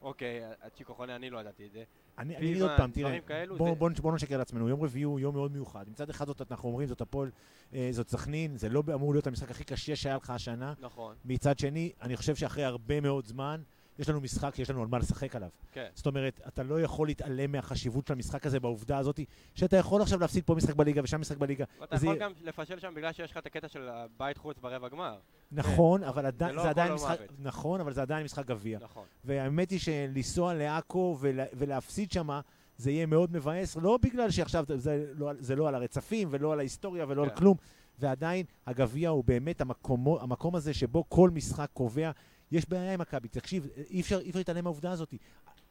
אוקיי, 0.02 0.40
צ'יקו 0.74 0.94
חולה, 0.94 1.16
אני 1.16 1.30
לא 1.30 1.38
ידעתי 1.38 1.66
את 1.66 1.72
זה. 1.72 1.84
אני 2.18 2.38
אגיד 2.38 2.62
עוד 2.62 2.70
פעם, 2.76 2.90
תראה, 2.90 3.18
בואו 3.58 3.76
בוא, 3.76 3.90
בוא 4.02 4.14
נשקר 4.14 4.36
לעצמנו, 4.38 4.68
יום 4.68 4.82
רביעי 4.82 5.02
הוא 5.02 5.20
יום 5.20 5.34
מאוד 5.34 5.52
מיוחד. 5.52 5.88
מצד 5.88 6.10
אחד 6.10 6.26
זאת 6.26 6.52
אנחנו 6.52 6.68
אומרים, 6.68 6.88
זאת 6.88 7.00
הפועל, 7.00 7.30
אה, 7.74 7.88
זאת 7.92 8.08
סכנין, 8.08 8.56
זה 8.56 8.68
לא 8.68 8.82
אמור 8.94 9.12
להיות 9.12 9.26
המשחק 9.26 9.50
הכי 9.50 9.64
קשה 9.64 9.96
שהיה 9.96 10.16
לך 10.16 10.30
השנה. 10.30 10.74
נכון. 10.80 11.16
מצד 11.24 11.58
שני, 11.58 11.92
אני 12.02 12.16
חושב 12.16 12.36
שאחרי 12.36 12.64
הרבה 12.64 13.00
מאוד 13.00 13.26
זמן, 13.26 13.62
יש 14.00 14.08
לנו 14.08 14.20
משחק 14.20 14.54
שיש 14.54 14.70
לנו 14.70 14.82
על 14.82 14.88
מה 14.88 14.98
לשחק 14.98 15.36
עליו. 15.36 15.48
כן. 15.72 15.88
זאת 15.94 16.06
אומרת, 16.06 16.40
אתה 16.48 16.62
לא 16.62 16.80
יכול 16.80 17.08
להתעלם 17.08 17.52
מהחשיבות 17.52 18.06
של 18.06 18.12
המשחק 18.12 18.46
הזה 18.46 18.60
בעובדה 18.60 18.98
הזאת, 18.98 19.20
שאתה 19.54 19.76
יכול 19.76 20.02
עכשיו 20.02 20.20
להפסיד 20.20 20.44
פה 20.44 20.54
משחק 20.54 20.74
בליגה 20.74 21.00
ושם 21.04 21.20
משחק 21.20 21.36
בליגה. 21.36 21.64
ואתה 21.80 21.96
וזה 21.96 22.06
יכול 22.06 22.18
גם 22.18 22.32
לפשל 22.42 22.78
שם 22.78 22.94
בגלל 22.94 23.12
שיש 23.12 23.30
לך 23.30 23.36
את 23.36 23.46
הקטע 23.46 23.68
של 23.68 23.88
הבית 23.88 24.36
חוץ 24.38 24.58
ברבע 24.58 24.88
גמר. 24.88 25.18
נכון, 25.52 26.04
אבל 26.04 26.26
עדיין, 26.26 26.54
לא 26.54 26.62
זה 26.62 26.68
עדיין 26.70 26.92
משחק, 26.92 27.20
מוות. 27.20 27.30
נכון, 27.38 27.80
אבל 27.80 27.92
זה 27.92 28.02
עדיין 28.02 28.24
משחק 28.24 28.46
גביע. 28.46 28.78
נכון. 28.82 29.04
והאמת 29.24 29.70
היא 29.70 29.78
שלנסוע 29.78 30.54
לעכו 30.54 31.16
ולה, 31.20 31.44
ולהפסיד 31.52 32.12
שמה, 32.12 32.40
זה 32.76 32.90
יהיה 32.90 33.06
מאוד 33.06 33.32
מבאס, 33.32 33.76
לא 33.76 33.98
בגלל 34.02 34.30
שעכשיו 34.30 34.64
זה- 34.68 34.78
זה 34.78 35.06
לא, 35.14 35.30
זה 35.38 35.56
לא 35.56 35.68
על 35.68 35.74
הרצפים 35.74 36.28
ולא 36.30 36.52
על 36.52 36.58
ההיסטוריה 36.58 37.04
ולא 37.08 37.22
על 37.22 37.30
כן. 37.30 37.36
כלום, 37.36 37.56
ועדיין 37.98 38.46
הגביע 38.66 39.08
הוא 39.08 39.24
באמת 39.24 39.60
המקומו, 39.60 40.20
המקום 40.20 40.54
הזה 40.54 40.74
שבו 40.74 41.04
כל 41.08 41.30
משחק 41.30 41.68
קובע. 41.72 42.10
יש 42.52 42.68
בעיה 42.68 42.94
עם 42.94 43.00
מכבי, 43.00 43.28
תקשיב, 43.28 43.66
אי 43.90 44.00
אפשר, 44.00 44.20
להתעלם 44.34 44.64
מהעובדה 44.64 44.90
הזאת. 44.92 45.14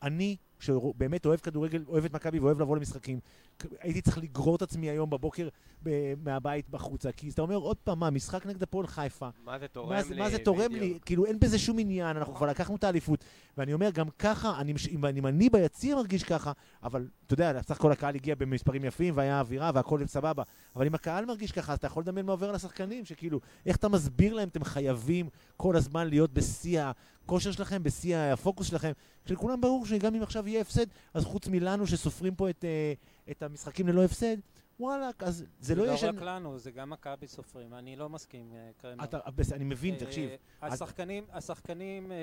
אני, 0.04 0.38
שבאמת 0.60 1.26
אוהב 1.26 1.40
כדורגל, 1.40 1.84
אוהב 1.88 2.06
את 2.06 2.14
מכבי 2.14 2.40
ואוהב 2.40 2.62
לבוא 2.62 2.78
למשחקים, 2.78 3.20
הייתי 3.80 4.02
צריך 4.02 4.18
לגרור 4.18 4.56
את 4.56 4.62
עצמי 4.62 4.90
היום 4.90 5.10
בבוקר 5.10 5.50
ב- 5.84 6.14
מהבית 6.24 6.70
בחוצה, 6.70 7.12
כי 7.12 7.30
אתה 7.30 7.42
אומר 7.42 7.56
עוד 7.56 7.78
פעם, 7.78 8.00
מה, 8.00 8.10
משחק 8.10 8.46
נגד 8.46 8.64
הפועל 8.64 8.88
חיפה, 8.88 9.30
מה 9.46 9.60
זה 9.60 9.68
תורם 9.68 9.90
מה, 9.90 10.02
לי? 10.10 10.20
מה 10.20 10.30
זה 10.30 10.38
תורם 10.38 10.72
לי? 10.72 10.80
בדיוק. 10.80 11.04
כאילו 11.06 11.26
אין 11.26 11.40
בזה 11.40 11.60
שום 11.60 11.80
עניין, 11.80 12.18
אנחנו 12.18 12.36
כבר 12.36 12.48
לקחנו 12.48 12.76
את 12.76 12.84
האליפות. 12.84 13.24
ואני 13.58 13.74
אומר, 13.74 13.90
גם 13.90 14.10
ככה, 14.20 14.60
אני, 14.60 14.74
אם 14.92 15.06
אם 15.06 15.28
אני 15.28 15.50
ביציע 15.50 15.96
מרגיש 15.96 16.24
ככה, 16.24 16.52
אבל 16.84 17.08
אתה 17.26 17.34
יודע, 17.34 17.62
סך 17.62 17.72
הכל 17.76 17.92
הקהל 17.92 18.16
הגיע 18.16 18.36
במספרים 18.36 18.86
יפים 18.86 19.18
והיה 19.18 19.40
אווירה 19.40 19.72
והכל 19.74 20.06
סבבה. 20.06 20.44
אבל 20.76 20.86
אם 20.86 20.96
הקהל 20.96 21.26
מרגיש 21.26 21.52
ככה, 21.52 21.72
אז 21.72 21.78
אתה 21.78 21.88
יכול 21.88 22.04
לדמיין 22.04 22.26
מה 22.26 22.32
עובר 22.32 22.50
על 22.50 22.56
השחקנים, 22.56 23.06
שכאילו, 23.06 23.40
איך 23.66 23.76
אתה 23.76 23.90
מסביר 23.90 24.34
להם, 24.34 24.48
אתם 24.48 24.64
חייבים 24.64 25.30
כל 25.58 25.76
הזמן 25.76 26.08
להיות 26.08 26.34
בשיא 26.34 26.92
הכושר 27.30 27.52
שלכם, 27.52 27.84
בשיא 27.84 28.18
הפוקוס 28.18 28.68
שלכם. 28.68 28.92
כשלכולם 29.26 29.62
ברור 29.62 29.86
שגם 29.86 30.16
אם 30.16 30.22
עכשיו 30.24 30.48
יהיה 30.48 30.62
הפסד, 30.62 30.86
אז 31.14 31.26
חוץ 31.26 31.48
מלנו 31.48 31.88
שסופרים 31.88 32.36
פה 32.36 32.50
את, 32.50 32.66
אה, 32.66 32.94
את 33.32 33.44
המשחקים 33.44 33.88
ללא 33.88 34.04
הפסד, 34.06 34.38
וואלה, 34.80 35.10
אז 35.20 35.46
זה 35.60 35.76
לא 35.76 35.86
לא 35.88 35.92
ישן... 35.92 36.08
רק 36.18 36.22
לנו, 36.22 36.60
זה 36.60 36.72
גם 36.72 36.90
מכבי 36.90 37.28
סופרים, 37.28 37.74
אני 37.74 37.96
לא 37.96 38.10
מסכים, 38.10 38.54
אה, 38.56 38.70
קרמר. 38.78 39.04
אתה, 39.04 39.20
בס- 39.36 39.52
אני 39.54 39.64
מבין, 39.64 39.94
אה, 39.94 40.00
תקשיב. 40.00 40.30
השחקנים, 40.62 41.26
השחקנים 41.32 42.12
אה, 42.12 42.18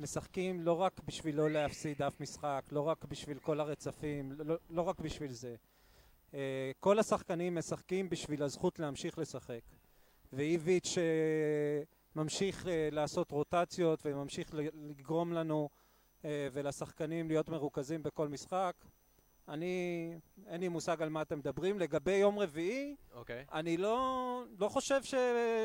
משחקים 0.00 0.60
לא 0.60 0.72
רק 0.72 1.00
בשביל 1.06 1.36
לא 1.36 1.50
להפסיד 1.50 2.02
אף 2.02 2.20
משחק, 2.20 2.62
לא 2.72 2.80
רק 2.80 3.04
בשביל 3.04 3.38
כל 3.38 3.60
הרצפים, 3.60 4.32
לא, 4.38 4.54
לא 4.70 4.82
רק 4.82 5.00
בשביל 5.00 5.32
זה. 5.32 5.54
אה, 6.34 6.70
כל 6.80 6.98
השחקנים 6.98 7.54
משחקים 7.54 8.08
בשביל 8.08 8.42
הזכות 8.42 8.78
להמשיך 8.78 9.18
לשחק. 9.18 9.60
ואיביץ' 10.32 10.98
אה, 10.98 11.82
ממשיך 12.16 12.66
אה, 12.66 12.88
לעשות 12.92 13.30
רוטציות 13.30 14.02
וממשיך 14.04 14.54
לגרום 14.54 15.32
לנו 15.32 15.68
ולשחקנים 16.24 17.28
להיות 17.28 17.48
מרוכזים 17.48 18.02
בכל 18.02 18.28
משחק. 18.28 18.74
אני, 19.48 20.14
אין 20.46 20.60
לי 20.60 20.68
מושג 20.68 21.02
על 21.02 21.08
מה 21.08 21.22
אתם 21.22 21.38
מדברים. 21.38 21.78
לגבי 21.78 22.12
יום 22.12 22.38
רביעי, 22.38 22.94
okay. 22.94 23.16
אוקיי. 23.16 23.44
אני 23.52 23.76
לא, 23.76 24.42
לא 24.58 24.68
חושב 24.68 25.02
ש, 25.02 25.14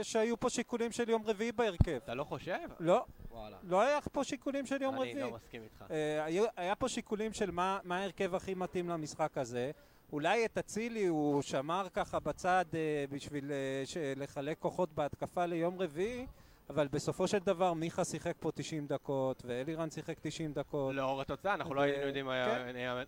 שהיו 0.02 0.40
פה 0.40 0.50
שיקולים 0.50 0.92
של 0.92 1.10
יום 1.10 1.24
רביעי 1.26 1.52
בהרכב. 1.52 2.00
אתה 2.04 2.14
לא 2.14 2.24
חושב? 2.24 2.60
לא. 2.80 3.06
וואלה. 3.32 3.58
לא 3.64 3.82
היה 3.82 4.02
פה 4.02 4.24
שיקולים 4.24 4.66
של 4.66 4.82
יום 4.82 4.94
אני 4.94 5.02
רביעי. 5.02 5.24
אני 5.24 5.32
לא 5.32 5.38
מסכים 5.38 5.64
איתך. 5.64 5.82
Uh, 5.82 5.94
היה, 6.26 6.44
היה 6.58 6.76
פה 6.76 6.90
שיקולים 6.90 7.34
של 7.34 7.52
מה, 7.52 7.80
מה 7.84 7.98
ההרכב 7.98 8.36
הכי 8.36 8.54
מתאים 8.54 8.90
למשחק 8.90 9.38
הזה. 9.38 9.72
אולי 10.12 10.46
את 10.46 10.58
אצילי 10.58 11.06
הוא 11.06 11.42
שמר 11.42 11.88
ככה 11.94 12.20
בצד 12.20 12.66
uh, 12.72 13.14
בשביל 13.14 13.46
uh, 13.46 14.20
לחלק 14.20 14.60
כוחות 14.60 14.94
בהתקפה 14.94 15.46
ליום 15.46 15.82
רביעי. 15.82 16.26
אבל 16.72 16.88
בסופו 16.88 17.28
של 17.28 17.40
דבר 17.40 17.74
מיכה 17.74 18.06
שיחק 18.06 18.34
פה 18.40 18.52
90 18.56 18.88
דקות, 18.88 19.44
ואלירן 19.46 19.90
שיחק 19.90 20.20
90 20.22 20.54
דקות. 20.54 20.96
לאור 20.96 21.22
התוצאה, 21.22 21.54
אנחנו 21.54 21.74
לא 21.74 21.82
היינו 21.82 22.08
יודעים 22.08 22.30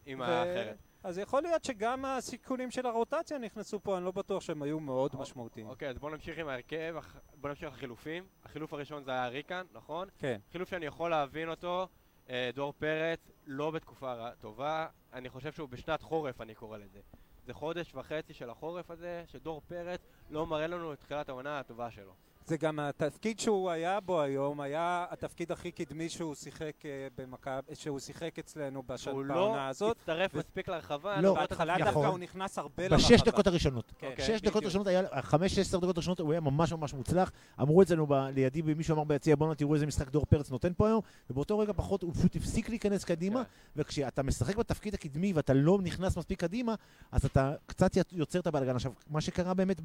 אם 0.07 0.21
היה 0.21 0.43
אחרת. 0.43 0.77
אז 1.03 1.17
יכול 1.17 1.41
להיות 1.41 1.63
שגם 1.63 2.05
הסיכונים 2.05 2.71
של 2.71 2.85
הרוטציה 2.85 3.37
נכנסו 3.37 3.79
פה, 3.79 3.97
אני 3.97 4.05
לא 4.05 4.11
בטוח 4.11 4.43
שהם 4.43 4.61
היו 4.61 4.79
מאוד 4.79 5.15
משמעותיים. 5.19 5.69
אוקיי, 5.69 5.89
אז 5.89 5.97
בואו 5.97 6.11
נמשיך 6.11 6.37
עם 6.37 6.47
ההרכב, 6.47 6.95
בואו 7.35 7.49
נמשיך 7.49 7.67
עם 7.67 7.73
החילופים. 7.73 8.23
החילוף 8.43 8.73
הראשון 8.73 9.03
זה 9.03 9.11
היה 9.11 9.27
ריקן, 9.27 9.65
נכון? 9.73 10.07
כן. 10.17 10.39
חילוף 10.51 10.69
שאני 10.69 10.85
יכול 10.85 11.09
להבין 11.09 11.49
אותו, 11.49 11.87
אה, 12.29 12.49
דור 12.53 12.73
פרץ, 12.79 13.31
לא 13.45 13.71
בתקופה 13.71 14.29
טובה, 14.39 14.87
אני 15.13 15.29
חושב 15.29 15.51
שהוא 15.51 15.69
בשנת 15.69 16.01
חורף, 16.01 16.41
אני 16.41 16.55
קורא 16.55 16.77
לזה. 16.77 16.99
זה 17.45 17.53
חודש 17.53 17.95
וחצי 17.95 18.33
של 18.33 18.49
החורף 18.49 18.91
הזה, 18.91 19.23
שדור 19.27 19.61
פרץ 19.67 20.01
לא 20.29 20.47
מראה 20.47 20.67
לנו 20.67 20.93
את 20.93 20.99
תחילת 20.99 21.29
העונה 21.29 21.59
הטובה 21.59 21.91
שלו. 21.91 22.13
זה 22.47 22.57
גם 22.57 22.79
התפקיד 22.79 23.39
שהוא 23.39 23.69
היה 23.69 23.99
בו 23.99 24.21
היום, 24.21 24.61
היה 24.61 25.05
התפקיד 25.09 25.51
הכי 25.51 25.71
קדמי 25.71 26.09
שהוא 26.09 26.35
שיחק 26.35 26.85
אה, 26.85 27.07
במכבי, 27.17 27.75
שהוא 27.75 27.99
שיחק 27.99 28.39
אצלנו 28.39 28.83
בשנה 28.83 29.13
בעונה 29.13 29.35
לא 29.35 29.59
הזאת. 29.59 29.81
הוא 29.81 29.87
לא 29.87 30.23
הצטרף 30.23 30.33
מספיק 30.33 30.69
לרחבה. 30.69 31.21
לא, 31.21 31.33
בהתחלה 31.33 31.77
דווקא 31.77 31.99
הוא 31.99 32.19
נכנס 32.19 32.57
הרבה 32.57 32.87
לרחבה. 32.87 32.97
בשש 32.97 33.21
דקות 33.21 33.47
הראשונות. 33.47 33.93
כן. 33.97 34.13
שש 34.17 34.41
דקות 34.41 34.65
ראשונות, 34.65 34.87
היה, 34.87 35.21
חמש, 35.21 35.57
עשר 35.57 35.79
דקות 35.79 35.97
ראשונות, 35.97 36.19
הוא 36.19 36.31
היה 36.31 36.41
ממש 36.41 36.73
ממש 36.73 36.93
מוצלח. 36.93 37.31
אמרו 37.61 37.81
אצלנו 37.81 38.07
לידי, 38.35 38.61
מישהו 38.61 38.95
אמר 38.95 39.03
ביציע, 39.03 39.35
בואו 39.35 39.55
תראו 39.55 39.73
איזה 39.73 39.85
משחק 39.85 40.09
דור 40.09 40.25
פרץ 40.25 40.51
נותן 40.51 40.73
פה 40.77 40.87
היום, 40.87 41.01
ובאותו 41.29 41.59
רגע 41.59 41.73
פחות, 41.75 42.03
הוא 42.03 42.13
פשוט 42.13 42.35
הפסיק 42.35 42.69
להיכנס 42.69 43.03
קדימה, 43.03 43.43
כן. 43.43 43.49
וכשאתה 43.81 44.23
משחק 44.23 44.55
בתפקיד 44.55 44.93
הקדמי 44.93 45.33
ואתה 45.33 45.53
לא 45.53 45.79
נכנס 45.83 46.17
מספיק 46.17 46.39
קדימה, 46.39 46.75
אז 47.11 47.25
אתה 47.25 47.53
קצת 47.65 47.91
יוצר 48.11 48.39
את 48.39 48.47
הבלגן. 48.47 48.75
עכשיו, 48.75 48.91
מה 49.09 49.21
שקרה 49.21 49.53
באמת 49.53 49.81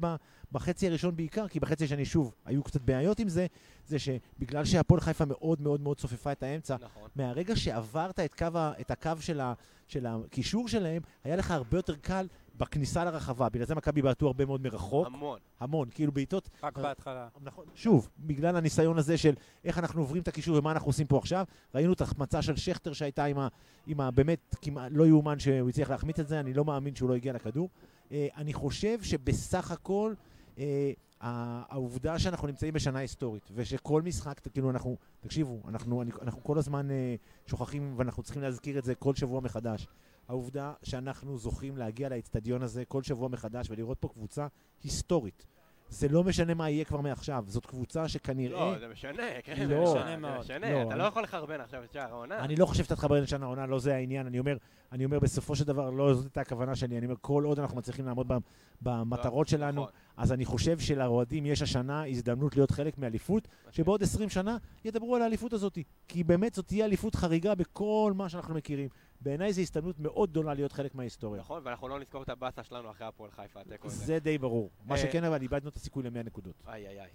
בחצי 0.51 0.87
הראשון 0.87 1.15
בעיקר, 1.15 1.47
כי 1.47 1.59
בחצי 1.59 1.83
השני 1.83 2.05
שוב, 2.05 2.33
היו 2.49 2.63
קצת 2.63 2.81
בעיות 2.81 3.19
עם 3.19 3.29
זה, 3.29 3.47
זה 3.87 3.99
שבגלל 3.99 4.65
שהפועל 4.65 5.01
חיפה 5.01 5.25
מאוד 5.25 5.61
מאוד 5.61 5.81
מאוד 5.81 5.97
צופפה 5.97 6.31
את 6.31 6.43
האמצע, 6.43 6.75
נכון. 6.81 7.09
מהרגע 7.15 7.55
שעברת 7.55 8.19
את, 8.19 8.33
קו, 8.33 8.47
את 8.81 8.91
הקו 8.91 9.11
של, 9.19 9.39
ה, 9.39 9.53
של 9.87 10.05
הקישור 10.05 10.67
שלהם, 10.67 11.01
היה 11.23 11.35
לך 11.35 11.51
הרבה 11.51 11.77
יותר 11.77 11.95
קל 11.95 12.27
בכניסה 12.57 13.05
לרחבה. 13.05 13.49
בגלל 13.49 13.65
זה 13.65 13.75
מכבי 13.75 14.01
בעטו 14.01 14.27
הרבה 14.27 14.45
מאוד 14.45 14.61
מרחוק. 14.61 15.07
המון. 15.07 15.39
המון, 15.59 15.89
כאילו 15.93 16.11
בעיטות... 16.11 16.49
רק 16.63 16.77
בהתחלה. 16.77 17.27
נכון. 17.41 17.65
שוב, 17.75 18.09
בגלל 18.19 18.55
הניסיון 18.55 18.97
הזה 18.97 19.17
של 19.17 19.33
איך 19.65 19.77
אנחנו 19.77 20.01
עוברים 20.01 20.21
את 20.21 20.27
הקישור 20.27 20.57
ומה 20.57 20.71
אנחנו 20.71 20.89
עושים 20.89 21.07
פה 21.07 21.17
עכשיו, 21.17 21.45
ראינו 21.75 21.93
את 21.93 22.01
ההחמצה 22.01 22.41
של 22.41 22.55
שכטר 22.55 22.93
שהייתה 22.93 23.25
עם 23.25 23.39
ה... 23.39 23.47
עם 23.87 24.01
ה 24.01 24.11
באמת, 24.11 24.55
כמעט 24.61 24.91
לא 24.95 25.07
יאומן 25.07 25.39
שהוא 25.39 25.69
הצליח 25.69 25.89
להחמיץ 25.89 26.19
את 26.19 26.27
זה, 26.27 26.39
אני 26.39 26.53
לא 26.53 26.65
מאמין 26.65 26.95
שהוא 26.95 27.09
לא 27.09 27.15
הגיע 27.15 27.33
לכדור. 27.33 27.69
אה, 28.11 28.27
אני 28.37 28.53
חושב 28.53 29.03
שבסך 29.03 29.71
הכל... 29.71 30.13
אה, 30.59 30.91
העובדה 31.69 32.19
שאנחנו 32.19 32.47
נמצאים 32.47 32.73
בשנה 32.73 32.99
היסטורית, 32.99 33.49
ושכל 33.55 34.01
משחק, 34.01 34.39
כאילו 34.53 34.69
אנחנו, 34.69 34.97
תקשיבו, 35.19 35.61
אנחנו, 35.67 36.01
אני, 36.01 36.11
אנחנו 36.21 36.43
כל 36.43 36.57
הזמן 36.57 36.91
אה, 36.91 37.15
שוכחים 37.47 37.93
ואנחנו 37.97 38.23
צריכים 38.23 38.41
להזכיר 38.41 38.79
את 38.79 38.83
זה 38.83 38.95
כל 38.95 39.15
שבוע 39.15 39.41
מחדש. 39.41 39.87
העובדה 40.27 40.73
שאנחנו 40.83 41.37
זוכים 41.37 41.77
להגיע 41.77 42.09
לאצטדיון 42.09 42.61
הזה 42.61 42.85
כל 42.85 43.03
שבוע 43.03 43.29
מחדש 43.29 43.69
ולראות 43.69 43.97
פה 43.99 44.07
קבוצה 44.07 44.47
היסטורית. 44.83 45.45
זה 45.89 46.07
לא 46.07 46.23
משנה 46.23 46.53
מה 46.53 46.69
יהיה 46.69 46.85
כבר 46.85 47.01
מעכשיו, 47.01 47.43
זאת 47.47 47.65
קבוצה 47.65 48.07
שכנראה... 48.07 48.59
לא, 48.59 48.79
זה 48.79 48.87
משנה, 48.87 49.23
כן, 49.43 49.69
לא, 49.69 49.93
זה 49.93 49.99
משנה 49.99 50.17
מאוד. 50.17 50.33
זה 50.33 50.39
משנה, 50.39 50.71
לא, 50.71 50.81
אתה 50.81 50.91
אני... 50.91 50.99
לא 50.99 51.03
יכול 51.03 51.23
לחרבן 51.23 51.61
עכשיו 51.61 51.83
את 51.83 51.93
שער 51.93 52.09
העונה. 52.09 52.39
אני 52.39 52.55
לא 52.55 52.65
חושב 52.65 52.83
שאתה 52.83 52.95
תחרבן 52.95 53.23
את 53.23 53.27
שער 53.27 53.43
העונה, 53.43 53.65
לא 53.65 53.79
זה 53.79 53.95
העניין. 53.95 54.27
אני 54.27 54.39
אומר, 54.39 54.57
אני 54.91 55.05
אומר, 55.05 55.19
בסופו 55.19 55.55
של 55.55 55.63
דבר, 55.63 55.89
לא 55.89 56.13
זאת 56.13 56.25
הייתה 56.25 56.41
הכוונה 56.41 56.75
שלי. 56.75 56.97
אני 56.97 57.05
אומר, 57.05 57.15
כל 57.21 57.43
עוד 57.43 57.59
אנחנו 57.59 57.77
מצליחים 57.77 58.05
לעמוד 58.05 58.31
במטרות 58.81 59.47
לא, 59.47 59.51
שלנו, 59.51 59.81
נכון. 59.81 59.93
אז 60.17 60.31
אני 60.31 60.45
חושב 60.45 60.79
שלאוהדים 60.79 61.45
יש 61.45 61.61
השנה 61.61 62.07
הזדמנות 62.07 62.55
להיות 62.55 62.71
חלק 62.71 62.97
מאליפות, 62.97 63.47
שבעוד 63.71 64.03
20 64.03 64.29
שנה 64.29 64.57
ידברו 64.85 65.15
על 65.15 65.21
האליפות 65.21 65.53
הזאת. 65.53 65.77
כי 66.07 66.23
באמת 66.23 66.53
זאת 66.53 66.67
תהיה 66.67 66.85
אליפות 66.85 67.15
חריגה 67.15 67.55
בכל 67.55 68.13
מה 68.15 68.29
שאנחנו 68.29 68.55
מכירים. 68.55 68.89
בעיניי 69.21 69.53
זו 69.53 69.61
הזדמנות 69.61 69.99
מאוד 69.99 70.29
גדולה 70.29 70.53
להיות 70.53 70.71
חלק 70.71 70.95
מההיסטוריה. 70.95 71.41
נכון, 71.41 71.61
ואנחנו 71.65 71.87
לא 71.87 71.99
נזכור 71.99 72.23
את 72.23 72.29
הבאסה 72.29 72.63
שלנו 72.63 72.91
אחרי 72.91 73.07
הפועל 73.07 73.31
חיפה, 73.31 73.61
התיקו 73.61 73.87
הזה. 73.87 74.05
זה 74.05 74.19
די 74.19 74.37
ברור. 74.37 74.69
מה 74.85 74.95
אה, 74.95 75.01
שכן, 75.01 75.23
אבל 75.23 75.41
איבדנו 75.41 75.69
את 75.69 75.75
הסיכוי 75.75 76.03
ל-100 76.03 76.23
נקודות. 76.23 76.55
איי 76.67 76.87
איי 76.87 77.01
איי. 77.01 77.09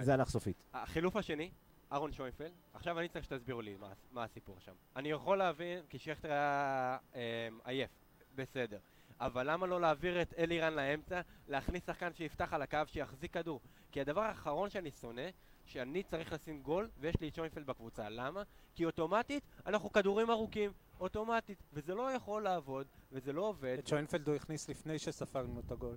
זה 0.00 0.14
הלך 0.14 0.28
סופית. 0.28 0.62
החילוף 0.74 1.16
השני, 1.16 1.50
אהרון 1.92 2.12
שוינפלד, 2.12 2.52
עכשיו 2.74 2.98
אני 2.98 3.08
צריך 3.08 3.24
שתסבירו 3.24 3.60
לי 3.60 3.76
מה, 3.76 3.92
מה 4.12 4.24
הסיפור 4.24 4.56
שם. 4.60 4.72
אני 4.96 5.10
יכול 5.10 5.38
להבין, 5.38 5.80
כי 5.88 5.98
שכטר 5.98 6.28
היה 6.32 6.96
אה, 7.14 7.48
עייף, 7.64 7.90
בסדר. 8.34 8.78
אבל 9.20 9.50
למה 9.50 9.66
לא 9.66 9.80
להעביר 9.80 10.22
את 10.22 10.34
אלירן 10.38 10.72
לאמצע, 10.72 11.20
להכניס 11.48 11.86
שחקן 11.86 12.14
שיפתח 12.14 12.52
על 12.52 12.62
הקו, 12.62 12.78
שיחזיק 12.86 13.32
כדור? 13.32 13.60
כי 13.92 14.00
הדבר 14.00 14.20
האחרון 14.20 14.70
שאני 14.70 14.90
שונא, 14.90 15.28
שאני 15.68 16.02
צריך 16.02 16.32
לשים 16.32 16.62
גול, 16.62 16.88
ויש 16.98 17.20
לי 17.20 17.28
את 17.28 17.34
שוינפלד 17.34 17.66
בקבוצה. 17.66 18.08
למה? 18.08 18.42
כי 18.74 18.84
אוטומטית 18.84 19.42
אנחנו 19.66 19.92
כדורים 19.92 20.30
ארוכים, 20.30 20.72
אוטומטית, 21.00 21.62
וזה 21.72 21.94
לא 21.94 22.12
יכול 22.12 22.42
לעבוד, 22.42 22.86
וזה 23.12 23.32
לא 23.32 23.42
עובד. 23.42 23.76
את 23.78 23.86
שוינפלד 23.86 24.28
הוא 24.28 24.36
הכניס 24.36 24.68
לפני 24.68 24.98
שספגנו 24.98 25.60
את 25.60 25.72
הגול. 25.72 25.96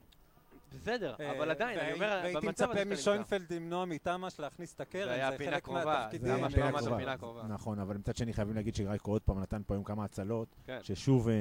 בסדר, 0.71 1.15
אה, 1.19 1.31
אבל 1.37 1.51
עדיין, 1.51 1.79
אני 1.79 1.93
אומר, 1.93 2.21
במצב 2.33 2.69
הזה 2.69 2.73
והייתי 2.73 2.89
מצפה 2.89 2.93
משוינפלד 2.93 3.53
למנוע 3.53 3.85
מתמש 3.85 4.39
להכניס 4.39 4.73
את 4.73 4.81
הקרן, 4.81 5.31
זה 5.37 5.37
חלק 5.45 5.67
מהתפקידים. 5.67 6.27
זה 6.27 6.35
היה 6.35 6.97
פינה 6.97 7.17
קרובה. 7.17 7.43
נכון, 7.47 7.79
אבל 7.79 7.97
מצד 7.97 8.15
שני 8.15 8.33
חייבים 8.33 8.55
להגיד 8.55 8.75
שרייקו 8.75 9.11
עוד 9.11 9.21
פעם 9.21 9.39
נתן 9.39 9.61
פה 9.65 9.73
היום 9.73 9.83
כמה 9.83 10.03
הצלות, 10.03 10.55
כן. 10.65 10.79
ששוב, 10.83 11.29
אה, 11.29 11.33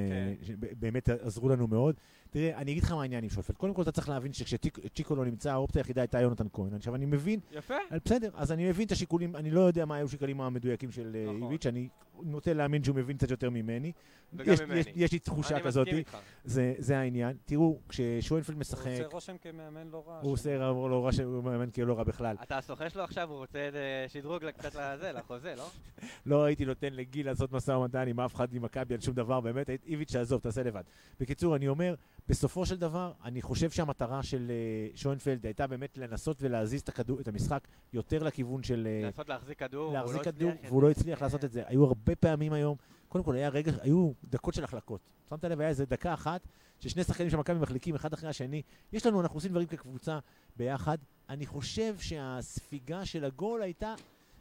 כן. 0.47 0.53
באמת 0.79 1.09
עזרו 1.09 1.49
לנו 1.49 1.67
מאוד. 1.67 1.95
תראה, 2.29 2.57
אני 2.57 2.71
אגיד 2.71 2.83
לך 2.83 2.91
מה 2.91 3.01
העניין 3.01 3.23
עם 3.23 3.29
שופט. 3.29 3.57
קודם 3.57 3.73
כל 3.73 3.81
אתה 3.81 3.91
צריך 3.91 4.09
להבין 4.09 4.33
שכשצ'יקו 4.33 5.15
לא 5.15 5.25
נמצא, 5.25 5.51
האופציה 5.51 5.79
היחידה 5.79 6.01
הייתה 6.01 6.21
יונתן 6.21 6.47
כהן. 6.53 6.73
עכשיו 6.73 6.95
אני 6.95 7.05
מבין... 7.05 7.39
יפה. 7.51 7.75
בסדר, 8.05 8.29
אז 8.33 8.51
אני 8.51 8.69
מבין 8.69 8.85
את 8.85 8.91
השיקולים, 8.91 9.35
אני 9.35 9.51
לא 9.51 9.61
יודע 9.61 9.85
מה 9.85 9.95
היו 9.95 10.05
השיקולים 10.05 10.41
המדויקים 10.41 10.91
של 10.91 11.15
אה, 11.15 11.23
נכון. 11.23 11.43
איביץ', 11.43 11.65
אני 11.65 11.87
נוטה 12.23 12.53
להאמין 12.53 12.83
שהוא 12.83 12.95
מבין 12.95 13.17
קצת 13.17 13.31
יותר 13.31 13.49
ממני. 13.49 13.91
וגם 14.33 14.53
ממני. 14.65 14.81
יש 14.95 15.11
לי 15.11 15.19
תחושה 15.19 15.59
כזאת. 15.59 15.87
אני 15.87 16.01
מסכים 16.01 16.17
איתך. 16.45 16.77
זה 16.77 16.97
העניין. 16.97 17.37
תראו, 17.45 17.79
כששוינפלד 17.89 18.57
משחק... 18.57 18.87
הוא 18.87 18.93
עושה 18.93 19.07
רושם 19.07 19.37
כמאמן 19.37 19.87
לא 19.87 20.03
רע. 20.07 20.19
הוא 20.21 20.31
עושה 20.31 20.57
לא 20.57 21.05
רע 21.05 21.11
שהוא 21.11 21.43
מאמן 21.43 21.69
כאילו 21.73 21.87
לא 21.87 21.93
רע 21.93 22.03
בכלל. 22.03 22.35
אתה 22.43 22.57
הסוכן 22.57 22.89
שלו 22.89 23.03
עכשיו, 23.03 23.29
הוא 23.29 23.37
רוצה 23.37 23.69
שדרוג 24.07 24.49
קצת 24.49 24.75
לזה, 24.75 25.11
לחוזה, 25.11 25.55
לא? 25.57 25.69
לא 26.25 26.43
הייתי 26.43 26.65
נותן 26.65 26.93
לגיל 26.93 27.25
לעשות 27.25 27.51
משא 27.51 27.71
ומתן 27.71 28.07
עם 28.07 28.19
אף 28.19 28.35
אחד 28.35 28.47
ממכבי 28.53 28.93
על 28.93 29.01
שום 29.01 29.13
דבר, 29.13 29.41
באמת, 29.41 29.69
איביץ' 29.85 30.11
תעזוב, 30.11 30.41
תעשה 30.41 30.63
לבד. 30.63 30.83
בקיצור, 31.19 31.55
אני 31.55 31.67
אומר, 31.67 31.95
בסופו 32.31 32.65
של 32.65 32.77
דבר, 32.77 33.11
אני 33.23 33.41
חושב 33.41 33.69
שהמטרה 33.69 34.23
של 34.23 34.51
uh, 34.93 34.97
שוינפלד 34.97 35.45
הייתה 35.45 35.67
באמת 35.67 35.97
לנסות 35.97 36.37
ולהזיז 36.41 36.81
את, 36.81 36.89
הכדור, 36.89 37.19
את 37.19 37.27
המשחק 37.27 37.67
יותר 37.93 38.23
לכיוון 38.23 38.63
של... 38.63 38.87
Uh, 39.01 39.05
לנסות 39.05 39.29
להחזיק 39.29 39.59
כדור, 39.59 39.93
להחזיק 39.93 40.17
לא 40.17 40.23
כדור, 40.23 40.51
והוא 40.67 40.83
לא 40.83 40.89
הצליח 40.89 41.21
לעשות 41.21 41.45
את 41.45 41.51
זה. 41.51 41.63
היו 41.65 41.85
הרבה 41.85 42.15
פעמים 42.15 42.53
היום, 42.53 42.77
קודם 43.07 43.23
כל 43.23 43.35
היה 43.35 43.49
רגע, 43.49 43.71
היו 43.81 44.11
דקות 44.23 44.53
של 44.53 44.63
החלקות. 44.63 45.01
שמת 45.29 45.43
לב, 45.43 45.59
היה 45.59 45.69
איזה 45.69 45.85
דקה 45.85 46.13
אחת, 46.13 46.47
ששני 46.79 47.03
שחקנים 47.03 47.29
של 47.29 47.37
מכבי 47.37 47.59
מחליקים 47.59 47.95
אחד 47.95 48.13
אחרי 48.13 48.29
השני. 48.29 48.61
יש 48.93 49.05
לנו, 49.05 49.21
אנחנו 49.21 49.37
עושים 49.37 49.51
דברים 49.51 49.67
כקבוצה 49.67 50.19
ביחד. 50.55 50.97
אני 51.29 51.45
חושב 51.45 51.97
שהספיגה 51.99 53.05
של 53.05 53.25
הגול 53.25 53.61
הייתה 53.61 53.95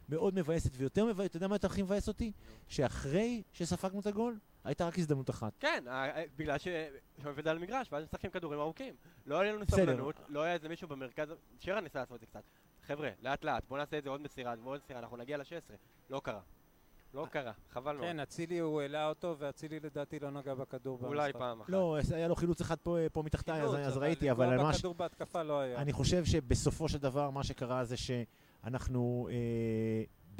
מאוד 0.08 0.34
מבאסת, 0.34 0.70
ויותר 0.76 1.06
מבאסת, 1.06 1.30
אתה 1.30 1.36
יודע 1.36 1.48
מה 1.48 1.54
יותר 1.54 1.68
הכי 1.68 1.82
מבאס 1.82 2.08
אותי? 2.08 2.32
שאחרי 2.68 3.42
שספגנו 3.52 4.00
את 4.00 4.06
הגול, 4.06 4.38
הייתה 4.64 4.86
רק 4.86 4.98
הזדמנות 4.98 5.30
אחת. 5.30 5.52
כן, 5.60 5.84
בגלל 6.36 6.56
שעובד 6.58 7.48
על 7.48 7.56
המגרש, 7.56 7.92
ואז 7.92 8.04
משחקים 8.04 8.30
כדורים 8.30 8.60
ארוכים. 8.60 8.94
לא 9.26 9.40
היה 9.40 9.52
לנו 9.52 9.64
סבלנות, 9.70 10.20
לא 10.28 10.42
היה 10.42 10.54
איזה 10.54 10.68
מישהו 10.68 10.88
במרכז, 10.88 11.28
שרן 11.58 11.84
ניסה 11.84 11.98
לעשות 11.98 12.14
את 12.14 12.20
זה 12.20 12.26
קצת. 12.26 12.42
חבר'ה, 12.86 13.10
לאט 13.22 13.44
לאט, 13.44 13.64
בוא 13.68 13.78
נעשה 13.78 13.98
את 13.98 14.04
זה 14.04 14.10
עוד 14.10 14.20
מסירה 14.20 14.54
ועוד 14.64 14.80
מסירה, 14.84 14.98
אנחנו 15.00 15.16
נגיע 15.16 15.36
ל-16. 15.36 15.74
לא 16.10 16.20
קרה. 16.24 16.40
לא 17.14 17.26
קרה, 17.30 17.52
חבל 17.70 17.92
מאוד. 17.96 18.04
כן, 18.04 18.20
אצילי 18.20 18.58
הוא 18.58 18.80
העלה 18.80 19.08
אותו, 19.08 19.36
ואצילי 19.38 19.80
לדעתי 19.80 20.18
לא 20.18 20.30
נגע 20.30 20.54
בכדור 20.54 20.98
במשחק. 20.98 21.10
אולי 21.10 21.32
פעם 21.32 21.60
אחת. 21.60 21.70
לא, 21.70 21.96
היה 22.14 22.28
לו 22.28 22.36
חילוץ 22.36 22.60
אחד 22.60 22.76
פה 23.12 23.22
מתחתיי, 23.24 23.62
אז 23.62 23.96
ראיתי, 23.96 24.30
אבל 24.30 24.56
ממש... 24.56 24.76
בכדור 24.76 24.94
בהתקפה 24.94 25.42
לא 25.42 25.60
היה. 25.60 25.78
אני 25.78 25.92
חושב 25.92 26.24
שבסופו 26.24 26.88
של 26.88 26.98
דבר 26.98 27.30
מה 27.30 27.44
שקרה 27.44 27.84
זה 27.84 27.96
שאנחנו... 27.96 29.28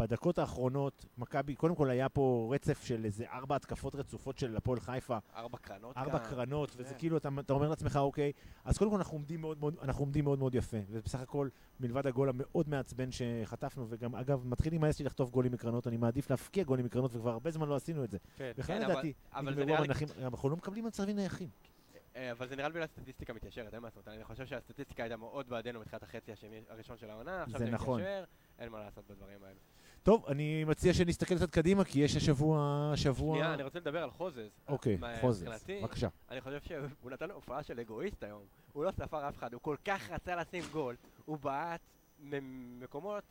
בדקות 0.01 0.39
האחרונות, 0.39 1.05
מכבי, 1.19 1.55
קודם 1.55 1.75
כל 1.75 1.91
היה 1.91 2.09
פה 2.09 2.51
רצף 2.55 2.85
של 2.85 3.05
איזה 3.05 3.25
ארבע 3.31 3.57
התקפות 3.57 3.95
רצופות 3.95 4.39
של 4.39 4.57
הפועל 4.57 4.81
חיפה, 4.81 5.19
ארבע 5.35 5.59
קרנות 5.59 5.97
ארבע 5.97 6.19
גם. 6.19 6.25
קרנות, 6.25 6.71
וזה 6.77 6.95
כן. 6.95 6.99
כאילו, 6.99 7.17
אתה, 7.17 7.29
אתה 7.41 7.53
אומר 7.53 7.69
לעצמך, 7.69 7.97
אוקיי, 7.97 8.33
אז 8.65 8.79
קודם 8.79 8.91
כל 8.91 8.97
אנחנו 8.97 9.17
עומדים 9.17 9.41
מאוד 9.41 9.59
מאוד, 9.61 9.77
אנחנו 9.83 10.03
עומדים 10.05 10.25
מאוד 10.25 10.39
מאוד 10.39 10.55
יפה, 10.55 10.77
ובסך 10.91 11.21
הכל, 11.21 11.49
מלבד 11.81 12.07
הגול 12.07 12.29
המאוד 12.29 12.69
מעצבן 12.69 13.09
שחטפנו, 13.13 13.87
וגם, 13.89 14.15
אגב, 14.15 14.47
מתחיל 14.47 14.73
להימאס 14.73 14.99
לי 14.99 15.05
לחטוף 15.05 15.31
גולים 15.31 15.53
מקרנות, 15.53 15.87
אני 15.87 15.97
מעדיף 15.97 16.31
להפקיע 16.31 16.65
גולים 16.65 16.85
מקרנות, 16.85 17.15
וכבר 17.15 17.31
הרבה 17.31 17.51
זמן 17.51 17.69
לא 17.69 17.77
עשינו 17.77 18.05
את 18.05 18.11
זה. 18.11 18.19
כן. 18.37 18.53
כן, 18.67 18.83
אבל- 18.83 18.93
לדעתי, 18.93 19.13
אבל 19.33 19.51
נגמרו 19.51 19.65
נראה 19.67 19.81
לי- 19.81 19.85
המנחים, 19.87 20.09
אנחנו 20.19 20.49
לא 20.49 20.57
מקבלים 20.57 20.85
מצבים 20.85 21.17
נייחים. 21.17 21.49
אה, 22.17 22.33
אבל 22.33 22.49
זה 22.49 22.57
נראה 22.57 22.69
לי 22.69 22.73
בגלל 22.73 22.85
הסטטיסטיקה 22.85 23.33
מתיישרת, 23.33 23.75
אין 23.75 23.83
מה 23.83 23.89
לעשות. 23.89 24.09
אני 24.09 24.25
חושב 24.25 24.47
שהסטטיסטיקה 24.47 25.03
הייתה 25.03 25.17
מאוד 25.17 25.49
בעדנו 25.49 25.81
בתחילת 25.81 26.03
החצי 26.03 26.33
השני, 26.33 26.61
הראשון 26.69 26.97
של 26.97 27.11
העונה, 27.11 27.43
עכשיו 27.43 27.59
זה 27.59 27.71
נכון. 27.71 28.01
מתיישר, 28.01 28.25
אין 28.59 28.73
מה 28.73 28.81
לעשות 28.81 29.05
בדברים 29.11 29.39
האלה. 29.45 29.59
טוב, 30.03 30.27
אני 30.29 30.65
מציע 30.65 30.95
שנסתכל 30.95 31.35
קצת 31.37 31.51
קדימה, 31.51 31.85
כי 31.85 32.01
יש 32.01 32.17
השבוע, 32.17 32.93
שבוע... 32.97 33.37
שנייה, 33.37 33.55
אני 33.55 33.63
רוצה 33.63 33.79
לדבר 33.79 34.03
על 34.03 34.11
חוזז. 34.11 34.39
אוקיי, 34.69 34.97
מה- 34.97 35.17
חוזז, 35.21 35.43
מבחינתי, 35.43 35.81
בבקשה. 35.83 36.09
אני 36.31 36.41
חושב 36.41 36.61
שהוא 36.63 37.11
נתן 37.11 37.31
הופעה 37.31 37.63
של 37.63 37.81
אגואיסט 37.81 38.25
היום. 38.25 38.43
הוא 38.73 38.85
לא 38.85 38.91
ספר 38.91 39.29
אף 39.29 39.37
אחד, 39.39 39.53
הוא 39.55 39.61
כל 39.63 39.77
כך 39.85 40.11
רצה 40.11 40.37
לשים 40.37 40.65
גול, 40.73 40.97
הוא 41.25 41.39
בעט 41.39 41.81
ממקומות 42.21 43.25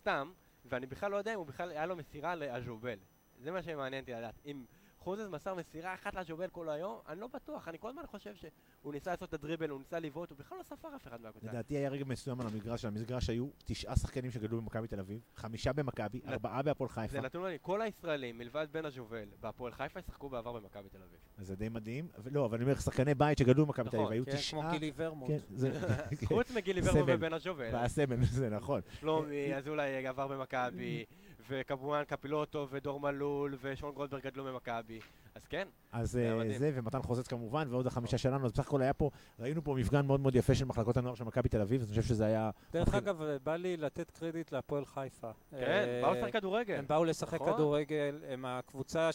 סתם, 0.00 0.30
ואני 0.64 0.86
בכלל 0.86 1.10
לא 1.10 1.16
יודע 1.16 1.32
אם 1.34 1.38
הוא 1.38 1.46
בכלל 1.46 1.70
היה 1.70 1.86
לו 1.86 1.96
מסירה 1.96 2.34
לאז'ובל. 2.34 2.98
זה 3.42 3.50
מה 3.50 3.62
שמעניין 3.62 4.00
אותי 4.02 4.12
לדעת. 4.12 4.34
אם 4.46 4.64
חוזז 5.08 5.28
מסר 5.28 5.54
מסירה 5.54 5.94
אחת 5.94 6.14
לאז'ובל 6.14 6.48
כל 6.48 6.68
היום, 6.68 6.98
אני 7.08 7.20
לא 7.20 7.26
בטוח. 7.26 7.68
אני 7.68 7.78
כל 7.78 7.88
הזמן 7.88 8.06
חושב 8.06 8.34
שהוא 8.34 8.92
ניסה 8.92 9.10
לעשות 9.10 9.28
את 9.28 9.34
הדריבל, 9.34 9.70
הוא 9.70 9.78
ניסה 9.78 9.98
לבעוט, 9.98 10.30
הוא 10.30 10.38
בכלל 10.38 10.58
לא 10.58 10.62
ספר 10.62 10.96
אף 10.96 11.06
אחד 11.06 11.20
מהקבוצה. 11.20 11.46
לדעתי 11.46 11.74
היה 11.74 11.88
רגע 11.88 12.04
מסוים 12.04 12.40
על 12.40 12.46
המגרש, 12.46 12.84
על 12.84 12.92
המגרש 12.96 13.30
היו 13.30 13.46
תשעה 13.64 13.96
שחקנים 13.96 14.30
שגדלו 14.30 14.60
במכבי 14.60 14.88
תל 14.88 15.00
אביב, 15.00 15.20
חמישה 15.34 15.72
במכבי, 15.72 16.20
ארבעה 16.26 16.62
בהפועל 16.62 16.88
חיפה, 16.88 17.12
זה 17.12 17.20
נתון 17.20 17.46
לי, 17.46 17.58
כל 17.62 17.82
הישראלים, 17.82 18.38
מלבד 18.38 18.66
בן 18.72 18.84
הז'ובל, 18.84 19.28
בהפועל 19.40 19.72
חיפה, 19.72 20.00
ישחקו 20.00 20.28
בעבר 20.28 20.52
במכבי 20.52 20.88
תל 20.88 21.02
אביב. 21.02 21.18
זה 21.38 21.56
די 21.56 21.68
מדהים. 21.68 22.08
לא, 22.30 22.44
אבל 22.44 22.56
אני 22.56 22.64
אומר, 22.64 22.74
שחקני 22.74 23.14
בית 23.14 23.38
שגדלו 23.38 23.66
במכבי 23.66 23.90
תל 23.90 23.96
אביב, 23.96 24.02
נכון, 24.02 24.12
היו 24.12 24.24
כן, 24.24 24.30
כמו 24.30 24.62
תשעה... 24.62 24.72
גילי 24.72 24.92
ורמוט. 24.96 25.30
כן, 25.30 26.26
חוץ 26.34 26.50
מגילי 26.50 26.80
ורמו 26.84 26.92
סמל. 26.92 27.14
ובן 27.14 27.32
הז'ובל. 27.32 27.70
והסמל, 27.72 28.24
זה 28.40 28.50
נכון. 28.50 28.80
שלומי, 29.00 29.54
אזולאי 29.54 30.06
עבר 30.06 30.28
במכבי, 30.28 31.04
וכמובן 31.48 32.04
קפילוטו 32.04 32.66
ודור 32.70 33.00
מלול 33.00 33.56
ושון 33.60 33.94
גולדברג 33.94 34.22
גדלו 34.22 34.44
במכבי. 34.44 35.00
אז 35.34 35.46
כן, 35.46 35.68
אז 35.92 36.10
זה 36.10 36.32
אה. 36.52 36.58
זה, 36.58 36.70
ומתן 36.74 37.02
חוזץ 37.02 37.26
כמובן, 37.26 37.68
ועוד 37.70 37.86
החמישה 37.86 38.18
שלנו, 38.18 38.46
אז 38.46 38.52
בסך 38.52 38.66
הכל 38.66 38.82
היה 38.82 38.92
פה, 38.92 39.10
ראינו 39.38 39.64
פה 39.64 39.74
מפגן 39.74 40.06
מאוד 40.06 40.20
מאוד 40.20 40.34
יפה 40.36 40.54
של 40.54 40.64
מחלקות 40.64 40.96
הנוער 40.96 41.14
של 41.14 41.24
מכבי 41.24 41.48
תל 41.48 41.60
אביב, 41.60 41.80
אז 41.80 41.86
אני 41.86 42.00
חושב 42.00 42.08
שזה 42.14 42.26
היה... 42.26 42.50
דרך 42.72 42.82
מתחיל- 42.82 42.98
אגב, 42.98 43.22
בא 43.42 43.56
לי 43.56 43.76
לתת 43.76 44.10
קרדיט 44.10 44.52
להפועל 44.52 44.84
חיפה. 44.84 45.30
כן, 45.50 45.56
אה, 45.60 46.00
באו 46.02 46.14
לשחק 46.14 46.32
כדורגל. 46.32 46.74
הם 46.74 46.86
באו 46.86 47.04
לשחק 47.04 47.34
נכון. 47.42 47.52
כדורגל, 47.52 48.20
הם 48.28 48.44
הקבוצה 48.44 49.10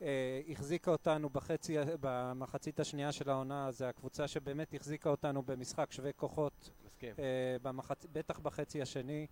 שהחזיקה 0.00 0.90
אותנו 0.90 1.28
בחצי, 1.28 1.76
במחצית 2.00 2.80
השנייה 2.80 3.12
של 3.12 3.30
העונה, 3.30 3.70
זה 3.70 3.88
הקבוצה 3.88 4.28
שבאמת 4.28 4.74
החזיקה 4.74 5.10
אותנו 5.10 5.42
במשחק 5.42 5.92
שווה 5.92 6.12
כוחות, 6.12 6.70
מסכים. 6.86 7.14
אה, 7.18 7.56
במחצ... 7.62 8.06
בטח 8.12 8.38
בחצי 8.38 8.82
השני. 8.82 9.26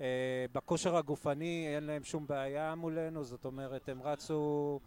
אה, 0.00 0.46
בכושר 0.52 0.96
הגופני 0.96 1.74
אין 1.74 1.84
להם 1.84 2.04
שום 2.04 2.26
בעיה 2.26 2.74
מולנו, 2.74 3.24
זאת 3.24 3.44
אומרת, 3.44 3.88
הם 3.88 4.02
רצו... 4.02 4.80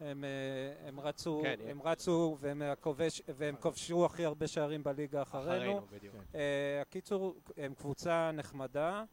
הם, 0.00 0.24
אה, 0.24 0.88
הם 0.88 1.00
רצו, 1.00 1.40
כן, 1.42 1.56
הם 1.66 1.82
רצו 1.82 2.36
והם, 2.40 2.62
הכובש, 2.62 3.22
והם 3.28 3.56
כבשו 3.60 4.04
הכי 4.04 4.24
הרבה 4.24 4.46
שערים 4.46 4.82
בליגה 4.82 5.22
אחרינו. 5.22 5.48
אחרינו, 5.48 5.86
בדיוק. 5.92 6.14
אה, 6.34 6.80
הקיצור, 6.80 7.34
הם 7.56 7.74
קבוצה 7.74 8.30
נחמדה, 8.32 8.90
אה, 8.90 9.04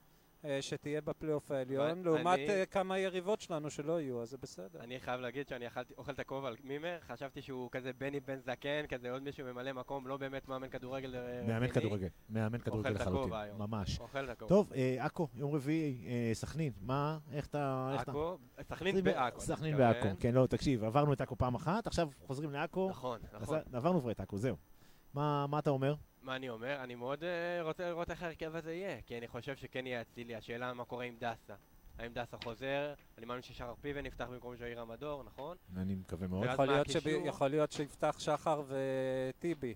שתהיה 0.62 1.02
בפלייאוף 1.02 1.52
העליון, 1.52 2.04
לעומת 2.04 2.40
אה, 2.40 2.66
כמה 2.66 3.00
יריבות 3.00 3.42
שלנו 3.42 3.70
שלא 3.70 4.02
יהיו, 4.02 4.22
אז 4.22 4.30
זה 4.30 4.38
בסדר. 4.38 4.80
אני 4.80 5.00
חייב 5.00 5.22
להגיד 5.22 5.48
שאני 5.48 5.68
אכלתי- 5.68 5.94
אוכל 5.98 6.12
את 6.12 6.20
הכובע 6.20 6.48
על 6.48 6.56
מימר, 6.64 6.98
חשבתי 7.08 7.42
שהוא 7.42 7.70
כזה 7.72 7.92
בני 7.98 8.20
בן 8.20 8.40
זקן, 8.40 8.86
כזה 8.90 9.12
עוד 9.12 9.24
מישהו 9.24 9.46
ממלא 9.46 9.74
מקום, 9.74 10.08
לא 10.08 10.18
באמת 10.18 10.48
מאמן 10.48 10.70
כדורגל 10.70 11.16
אה, 11.16 11.44
מאמן. 11.48 11.68
כדורגל, 11.68 12.08
מאמן 12.30 12.58
כדורגל 12.60 12.90
לחלוטין, 12.90 13.34
היום. 13.34 13.58
ממש. 13.62 14.00
אוכל 14.00 14.24
את 14.26 14.30
הכובע. 14.30 14.50
טוב, 14.50 14.74
אה, 14.74 14.96
עכו, 15.06 15.28
יום 15.36 15.56
רביעי, 15.56 16.06
אה, 16.08 16.34
סכנין, 16.34 16.74
מה, 16.82 17.18
איך 17.32 17.46
אתה... 17.48 17.96
עכו, 18.00 18.38
סכנין 18.62 19.04
בעכו. 19.04 19.36
אני 19.38 19.46
סכנין. 19.46 19.78
בעכו, 19.78 20.08
כן, 20.20 20.34
לא, 20.34 20.48
תקשיב, 20.48 20.84
עברנו 20.84 21.14
את 21.14 21.22
עכו 21.22 21.36
פעם 21.38 21.56
אחת, 21.56 21.88
עכשיו 21.88 22.10
חוזרים 22.28 22.52
לעכו, 22.52 22.90
נכון, 22.90 23.20
נכון. 23.42 23.60
עברנו 23.74 24.02
כבר 24.02 24.12
את 24.12 24.20
עכו, 24.20 24.38
זהו. 24.38 24.56
מה 25.14 25.48
מה 25.48 25.60
אתה 25.60 25.70
אומר? 25.70 25.96
מה 26.22 26.36
אני 26.36 26.50
אומר? 26.50 26.84
אני 26.84 26.96
מאוד 26.96 27.24
אה, 27.24 27.62
רוצה 27.62 27.90
לראות 27.90 28.12
איך 28.12 28.24
ההרכב 28.24 28.56
הזה 28.56 28.74
יהיה, 28.74 29.02
כי 29.02 29.18
אני 29.18 29.28
חושב 29.28 29.56
שכן 29.56 29.88
יהיה 29.88 30.02
אצילי. 30.02 30.36
השאלה 30.36 30.74
מה 30.74 30.86
קורה 30.86 31.06
עם 31.06 31.16
דסה. 31.20 31.54
האם 32.00 32.14
דסה 32.14 32.38
חוזר? 32.44 32.94
אני 33.18 33.26
מאמין 33.26 33.42
ששחר 33.42 33.74
פיבן 33.82 34.06
יפתח 34.06 34.28
במקום 34.32 34.56
ז'איר 34.56 34.82
המדור, 34.82 35.24
נכון? 35.24 35.58
אני 35.78 35.96
מקווה 35.96 36.28
מאוד. 36.28 36.46
יכול 36.54 36.66
להיות 36.66 36.90
שב-? 36.90 37.08
יכול 37.26 37.48
להיות 37.48 37.72
שיפתח 37.72 38.16
שחר 38.20 38.64
וטיבי. 38.68 39.74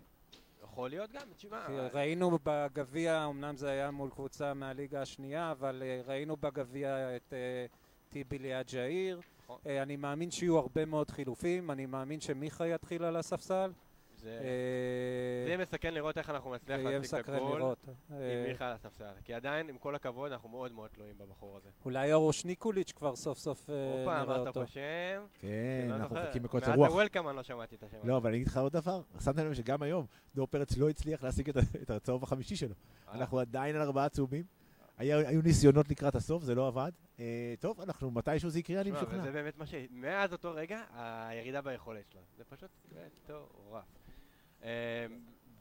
יכול 0.63 0.89
להיות 0.89 1.11
גם, 1.11 1.21
תשמע. 1.35 1.67
כי 1.67 1.73
ראינו 1.93 2.39
בגביע, 2.43 3.25
אמנם 3.29 3.57
זה 3.57 3.69
היה 3.69 3.91
מול 3.91 4.09
קבוצה 4.09 4.53
מהליגה 4.53 5.01
השנייה, 5.01 5.51
אבל 5.51 5.83
אה, 5.85 6.01
ראינו 6.05 6.37
בגביע 6.37 7.15
את 7.15 7.33
אה, 7.33 7.65
טיבי 8.09 8.39
ליד 8.39 8.69
ז'איר. 8.69 9.21
נכון. 9.43 9.59
אה, 9.67 9.81
אני 9.81 9.95
מאמין 9.95 10.31
שיהיו 10.31 10.57
הרבה 10.57 10.85
מאוד 10.85 11.09
חילופים, 11.09 11.71
אני 11.71 11.85
מאמין 11.85 12.21
שמיכה 12.21 12.67
יתחיל 12.67 13.03
על 13.03 13.15
הספסל. 13.15 13.71
זה 14.15 14.29
אה, 14.29 15.43
זה 15.43 15.49
יהיה 15.49 15.57
מסכן 15.57 15.93
לראות 15.93 16.17
איך 16.17 16.29
אנחנו 16.29 16.55
נצליח 16.55 16.79
להשיג 16.79 16.95
את 16.95 17.01
מסקרן 17.01 17.35
הגול 17.35 17.59
לראות. 17.59 17.85
עם 17.87 18.15
אה, 18.17 18.45
מיכה 18.47 18.67
על 18.67 18.73
הספסל. 18.73 19.11
כי 19.23 19.33
עדיין, 19.33 19.69
עם 19.69 19.77
כל 19.77 19.95
הכבוד, 19.95 20.31
אנחנו 20.31 20.49
מאוד 20.49 20.71
מאוד 20.71 20.89
תלויים 20.89 21.17
בבחור 21.17 21.57
הזה. 21.57 21.69
אולי 21.85 22.13
אורוש 22.13 22.45
ניקוליץ' 22.45 22.91
כבר 22.91 23.15
סוף 23.15 23.37
סוף 23.37 23.69
אה, 23.69 23.99
הופה, 23.99 24.11
נראה 24.11 24.21
אמרת 24.23 24.47
אותו. 24.47 24.59
פה 24.59 24.67
שם. 24.67 25.25
כן, 25.39 25.47
לא 25.89 25.95
אנחנו. 25.95 26.15
מחכים 26.15 26.43
בקוצר 26.43 26.69
מאז 26.69 26.79
רוח. 26.79 26.89
הוולקאם 26.89 27.27
אני 27.27 27.37
לא 27.37 27.43
שמעתי 27.43 27.75
את 27.75 27.83
השם 27.83 27.97
הזה. 27.97 28.07
לא, 28.07 28.17
אבל 28.17 28.29
אני 28.29 28.37
אגיד 28.37 28.47
לך 28.47 28.57
עוד 28.57 28.73
דבר, 28.73 29.01
שמתם 29.23 29.45
לב 29.45 29.53
שגם 29.53 29.81
היום 29.81 30.05
דור 30.35 30.47
פרץ 30.47 30.77
לא 30.77 30.89
הצליח 30.89 31.23
להשיג 31.23 31.49
את 31.81 31.89
הצהוב 31.89 32.23
החמישי 32.23 32.55
שלו. 32.55 32.75
אנחנו 33.11 33.39
עדיין 33.39 33.75
על 33.75 33.81
ארבעה 33.81 34.09
צהובים. 34.09 34.43
היו 34.97 35.41
ניסיונות 35.41 35.89
לקראת 35.89 36.15
הסוף, 36.15 36.43
זה 36.43 36.55
לא 36.55 36.67
עבד. 36.67 36.91
טוב, 37.59 37.81
אנחנו, 37.81 38.11
מתישהו 38.11 38.49
זה 38.49 38.59
יקרה, 38.59 38.81
אני 38.81 38.91
משוכנע. 38.91 39.19
וזה 39.19 39.31
באמת 39.31 39.57
מה 39.57 39.65
ש... 39.65 39.73
מאז 39.91 40.33
אותו 40.33 40.51
רגע, 40.55 40.81
הירידה 40.93 41.61
ביכולת 41.61 42.11
שלו. 42.11 42.21
זה 42.37 42.43
פשוט 42.43 42.69
מטורף. 43.23 44.04
אמ, 44.63 44.67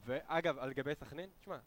ואגב, 0.05 0.57
על 0.59 0.73
גבי 0.73 0.95
סכנין, 0.95 1.29
תשמע, 1.39 1.57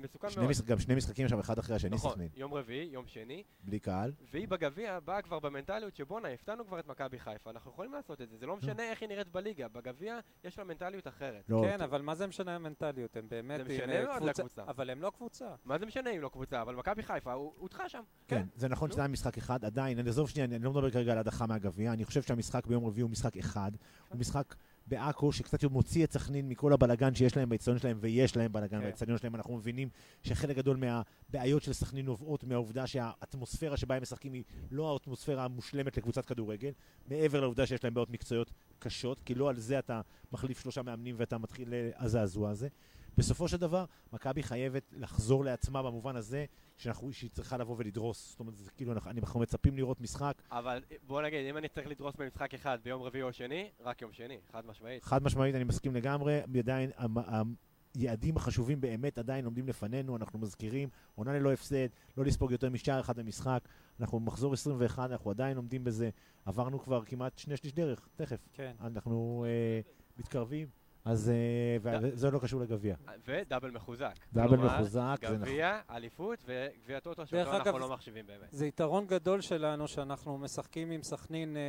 מסוכן 0.00 0.30
שני 0.30 0.40
מאוד. 0.40 0.50
משחק- 0.50 0.64
גם 0.66 0.78
שני 0.78 0.94
משחקים 0.94 1.24
עכשיו, 1.24 1.40
אחד 1.40 1.58
אחרי 1.58 1.76
השני, 1.76 1.90
נכון, 1.96 2.12
סכנין. 2.12 2.28
יום 2.36 2.54
רביעי, 2.54 2.88
יום 2.92 3.06
שני, 3.06 3.42
בלי 3.64 3.78
קהל. 3.78 4.12
והיא 4.32 4.48
בגביע 4.48 5.00
באה 5.00 5.22
כבר 5.22 5.38
במנטליות 5.38 5.96
שבואנה, 5.96 6.28
הפתענו 6.28 6.66
כבר 6.66 6.78
את 6.80 6.86
מכבי 6.86 7.18
חיפה, 7.18 7.50
אנחנו 7.50 7.70
יכולים 7.70 7.92
לעשות 7.92 8.20
את 8.20 8.28
זה, 8.28 8.36
זה 8.36 8.46
לא 8.46 8.56
משנה 8.56 8.82
איך 8.90 9.00
היא 9.02 9.08
נראית 9.08 9.28
בליגה, 9.28 9.68
בגביע 9.68 10.18
יש 10.44 10.58
לה 10.58 10.64
מנטליות 10.64 11.06
אחרת. 11.08 11.44
לא, 11.48 11.62
כן, 11.64 11.80
אבל 11.80 12.02
מה 12.02 12.14
זה 12.14 12.26
משנה 12.26 12.54
המנטליות? 12.54 13.16
הם 13.16 13.28
באמת... 13.28 13.66
זה 13.66 13.72
עם, 13.72 13.78
משנה 13.80 13.92
אה, 13.94 14.04
מאוד 14.04 14.16
קבוצה- 14.16 14.30
לקבוצה. 14.42 14.62
אבל 14.68 14.90
הם 14.90 15.02
לא 15.02 15.10
קבוצה. 15.16 15.54
מה 15.64 15.78
זה 15.78 15.86
משנה 15.86 16.10
אם 16.10 16.20
לא 16.20 16.28
קבוצה, 16.28 16.62
אבל 16.62 16.74
מכבי 16.74 17.02
חיפה, 17.02 17.32
הוא 17.32 17.52
הודחה 17.58 17.88
שם. 17.88 18.02
כן, 18.28 18.46
זה 18.56 18.68
נכון. 18.68 18.90
שזה 18.90 19.00
היה 19.00 19.08
משחק 19.08 19.38
אחד, 19.38 19.64
עדיין, 19.64 19.98
אני 19.98 20.08
עזוב 20.08 20.28
שנייה, 20.28 20.44
אני 20.44 20.58
לא 20.64 20.70
מדבר 20.70 20.90
כרגע 20.90 21.12
על 21.12 21.18
הדחה 21.18 21.46
מהגביע, 21.46 21.92
אני 21.92 22.04
חושב 22.04 22.22
שהמשחק 22.22 22.66
ביום 22.66 22.84
רביעי 22.86 23.02
הוא 23.02 23.10
משחק 23.10 23.36
אחד, 23.36 23.72
הוא 24.08 24.18
משחק 24.18 24.54
בעכו 24.90 25.32
שקצת 25.32 25.64
מוציא 25.64 26.04
את 26.04 26.12
סכנין 26.12 26.48
מכל 26.48 26.72
הבלגן 26.72 27.14
שיש 27.14 27.36
להם 27.36 27.48
באצטדיון 27.48 27.78
שלהם, 27.78 27.98
ויש 28.00 28.36
להם 28.36 28.52
בלגן 28.52 28.78
כן. 28.78 28.84
באצטדיון 28.84 29.18
שלהם, 29.18 29.34
אנחנו 29.34 29.56
מבינים 29.56 29.88
שחלק 30.22 30.56
גדול 30.56 30.76
מהבעיות 30.76 31.62
של 31.62 31.72
סכנין 31.72 32.06
נובעות 32.06 32.44
מהעובדה 32.44 32.86
שהאטמוספירה 32.86 33.76
שבה 33.76 33.94
הם 33.94 34.02
משחקים 34.02 34.32
היא 34.32 34.44
לא 34.70 34.92
האטמוספירה 34.92 35.44
המושלמת 35.44 35.96
לקבוצת 35.96 36.26
כדורגל, 36.26 36.70
מעבר 37.08 37.40
לעובדה 37.40 37.66
שיש 37.66 37.84
להם 37.84 37.94
בעיות 37.94 38.10
מקצועיות 38.10 38.50
קשות, 38.78 39.20
כי 39.24 39.34
לא 39.34 39.48
על 39.48 39.56
זה 39.56 39.78
אתה 39.78 40.00
מחליף 40.32 40.60
שלושה 40.60 40.82
מאמנים 40.82 41.14
ואתה 41.18 41.38
מתחיל 41.38 41.74
אה, 41.74 41.90
הזעזוע 41.96 42.50
הזה. 42.50 42.68
בסופו 43.18 43.48
של 43.48 43.56
דבר, 43.56 43.84
מכבי 44.12 44.42
חייבת 44.42 44.82
לחזור 44.96 45.44
לעצמה 45.44 45.82
במובן 45.82 46.16
הזה 46.16 46.44
שאנחנו, 46.76 47.12
שהיא 47.12 47.30
צריכה 47.30 47.56
לבוא 47.56 47.74
ולדרוס. 47.78 48.30
זאת 48.30 48.40
אומרת, 48.40 48.56
זה 48.56 48.70
כאילו, 48.70 48.92
אנחנו, 48.92 49.10
אנחנו 49.10 49.40
מצפים 49.40 49.76
לראות 49.76 50.00
משחק. 50.00 50.42
אבל 50.50 50.82
בוא 51.06 51.22
נגיד, 51.22 51.46
אם 51.50 51.56
אני 51.56 51.68
צריך 51.68 51.86
לדרוס 51.86 52.14
במשחק 52.16 52.54
אחד 52.54 52.78
ביום 52.84 53.02
רביעי 53.02 53.22
או 53.22 53.32
שני, 53.32 53.70
רק 53.80 54.02
יום 54.02 54.12
שני, 54.12 54.38
חד 54.52 54.66
משמעית. 54.66 55.04
חד 55.04 55.22
משמעית, 55.22 55.54
אני 55.54 55.64
מסכים 55.64 55.94
לגמרי, 55.94 56.40
עדיין 56.58 56.90
המ- 56.96 57.54
היעדים 57.94 58.36
החשובים 58.36 58.80
באמת 58.80 59.18
עדיין 59.18 59.44
עומדים 59.44 59.68
לפנינו, 59.68 60.16
אנחנו 60.16 60.38
מזכירים, 60.38 60.88
עונה 61.14 61.32
ללא 61.32 61.52
הפסד, 61.52 61.86
לא 62.16 62.24
לספוג 62.24 62.52
יותר 62.52 62.70
משער 62.70 63.00
אחד 63.00 63.16
במשחק, 63.16 63.68
אנחנו 64.00 64.20
במחזור 64.20 64.52
21, 64.52 65.10
אנחנו 65.10 65.30
עדיין 65.30 65.56
עומדים 65.56 65.84
בזה, 65.84 66.10
עברנו 66.44 66.80
כבר 66.80 67.04
כמעט 67.04 67.38
שני 67.38 67.56
שליש 67.56 67.72
דרך, 67.72 68.08
תכף, 68.16 68.48
כן. 68.52 68.72
אנחנו 68.80 69.44
אה, 69.48 69.80
מתקרבים, 70.18 70.68
אז 71.04 71.30
אה, 71.30 72.00
וזה 72.00 72.30
לא 72.30 72.38
קשור 72.38 72.60
לגביע. 72.60 72.96
ודאבל 73.26 73.70
מחוזק. 73.70 74.14
דאבל 74.32 74.56
מחוזק, 74.56 75.16
זה 75.20 75.28
נכון. 75.28 75.36
גביע, 75.36 75.80
אליפות 75.90 76.44
וגביע 76.46 77.00
טוטו, 77.00 77.26
שאותו 77.26 77.56
אנחנו 77.56 77.78
לא 77.78 77.88
מחשיבים 77.88 78.26
באמת. 78.26 78.48
זה 78.50 78.66
יתרון 78.66 79.06
גדול 79.06 79.40
שלנו 79.40 79.88
שאנחנו 79.88 80.38
משחקים 80.38 80.90
עם 80.90 81.02
סכנין 81.02 81.56
אה, 81.56 81.62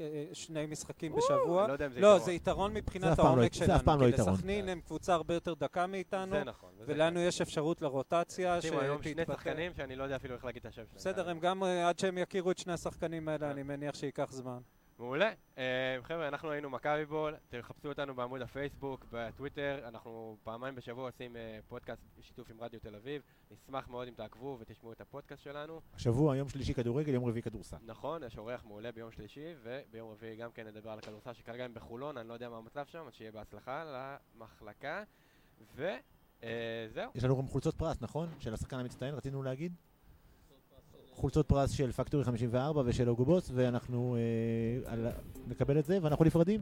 אה, 0.00 0.24
שני 0.32 0.66
משחקים 0.66 1.12
בשבוע. 1.16 1.66
לא 1.66 1.72
יודע 1.72 1.86
אם 1.86 1.92
זה 1.92 2.00
לא, 2.00 2.06
יתרון. 2.06 2.24
זה 2.24 2.32
יתרון 2.32 2.72
זה 2.72 2.78
מבחינת 2.78 3.18
לא- 3.18 3.24
העומק 3.24 3.52
זה 3.54 3.58
שלנו. 3.58 3.76
אף 3.76 3.82
פעם 3.82 4.00
לא 4.00 4.06
כי 4.06 4.14
יתרון. 4.14 4.34
לסכנין 4.34 4.68
הם 4.68 4.80
קבוצה 4.80 5.14
הרבה 5.14 5.34
יותר 5.34 5.54
דקה 5.54 5.86
מאיתנו, 5.86 6.36
זה 6.36 6.44
נכון. 6.44 6.70
ולנו 6.78 7.20
כן. 7.20 7.26
יש 7.26 7.40
אפשרות 7.40 7.82
לרוטציה 7.82 8.60
שימו, 8.60 8.80
היום 8.80 9.02
שני 9.02 9.12
שתתפתח. 9.12 9.34
שחקנים 9.34 9.72
שאני 9.74 9.96
לא 9.96 10.02
יודע 10.02 10.16
אפילו 10.16 10.34
איך 10.34 10.44
להגיד 10.44 10.60
את 10.60 10.66
השם 10.66 10.82
שלהם. 10.86 10.96
בסדר, 10.96 11.28
הם 11.30 11.38
גם, 11.38 11.62
עד 11.62 11.98
שהם 11.98 12.18
יכירו 12.18 12.50
את 12.50 12.58
שני 12.58 12.72
השחקנים 12.72 13.28
האלה, 13.28 13.50
אני 13.50 13.62
מניח 13.62 13.94
שייקח 13.94 14.32
זמן. 14.32 14.58
מעולה. 15.02 15.32
אה, 15.58 15.98
חבר'ה, 16.02 16.28
אנחנו 16.28 16.50
היינו 16.50 16.70
מכבי 16.70 17.04
בול, 17.04 17.34
תחפשו 17.48 17.88
אותנו 17.88 18.14
בעמוד 18.14 18.42
הפייסבוק, 18.42 19.06
בטוויטר, 19.10 19.88
אנחנו 19.88 20.36
פעמיים 20.42 20.74
בשבוע 20.74 21.08
עושים 21.08 21.36
אה, 21.36 21.58
פודקאסט 21.68 22.02
בשיתוף 22.18 22.50
עם 22.50 22.60
רדיו 22.60 22.80
תל 22.80 22.94
אביב. 22.94 23.22
נשמח 23.50 23.88
מאוד 23.88 24.08
אם 24.08 24.14
תעקבו 24.14 24.56
ותשמעו 24.60 24.92
את 24.92 25.00
הפודקאסט 25.00 25.42
שלנו. 25.42 25.80
השבוע, 25.94 26.36
יום 26.36 26.48
שלישי 26.48 26.74
כדורגל, 26.74 27.14
יום 27.14 27.24
רביעי 27.24 27.42
כדורסל. 27.42 27.76
נכון, 27.86 28.22
יש 28.22 28.38
אורח 28.38 28.64
מעולה 28.64 28.92
ביום 28.92 29.10
שלישי, 29.10 29.54
וביום 29.62 30.10
רביעי 30.10 30.36
גם 30.36 30.52
כן 30.52 30.66
נדבר 30.66 30.90
על 30.90 30.98
הכדורסל 30.98 31.32
שכרגע 31.32 31.64
הם 31.64 31.74
בחולון, 31.74 32.18
אני 32.18 32.28
לא 32.28 32.34
יודע 32.34 32.48
מה 32.48 32.56
המצב 32.56 32.86
שם, 32.86 33.04
אז 33.06 33.14
שיהיה 33.14 33.32
בהצלחה 33.32 33.84
למחלקה. 34.34 35.02
וזהו. 35.74 37.10
יש 37.14 37.24
לנו 37.24 37.36
גם 37.36 37.46
חולצות 37.48 37.74
פרס, 37.74 38.02
נכון? 38.02 38.28
של 38.38 38.54
השחקן 38.54 38.78
המצטיין, 38.78 39.14
רצינו 39.14 39.42
להגיד? 39.42 39.72
חולצות 41.22 41.48
פרס 41.48 41.70
של 41.70 41.92
פקטורי 41.92 42.24
54 42.24 42.82
ושל 42.84 43.08
אוגו 43.08 43.24
בוס, 43.24 43.50
ואנחנו 43.54 44.16
אה, 44.16 44.92
על- 44.92 45.06
נקבל 45.48 45.78
את 45.78 45.84
זה, 45.84 45.98
ואנחנו 46.02 46.24
נפרדים. 46.24 46.60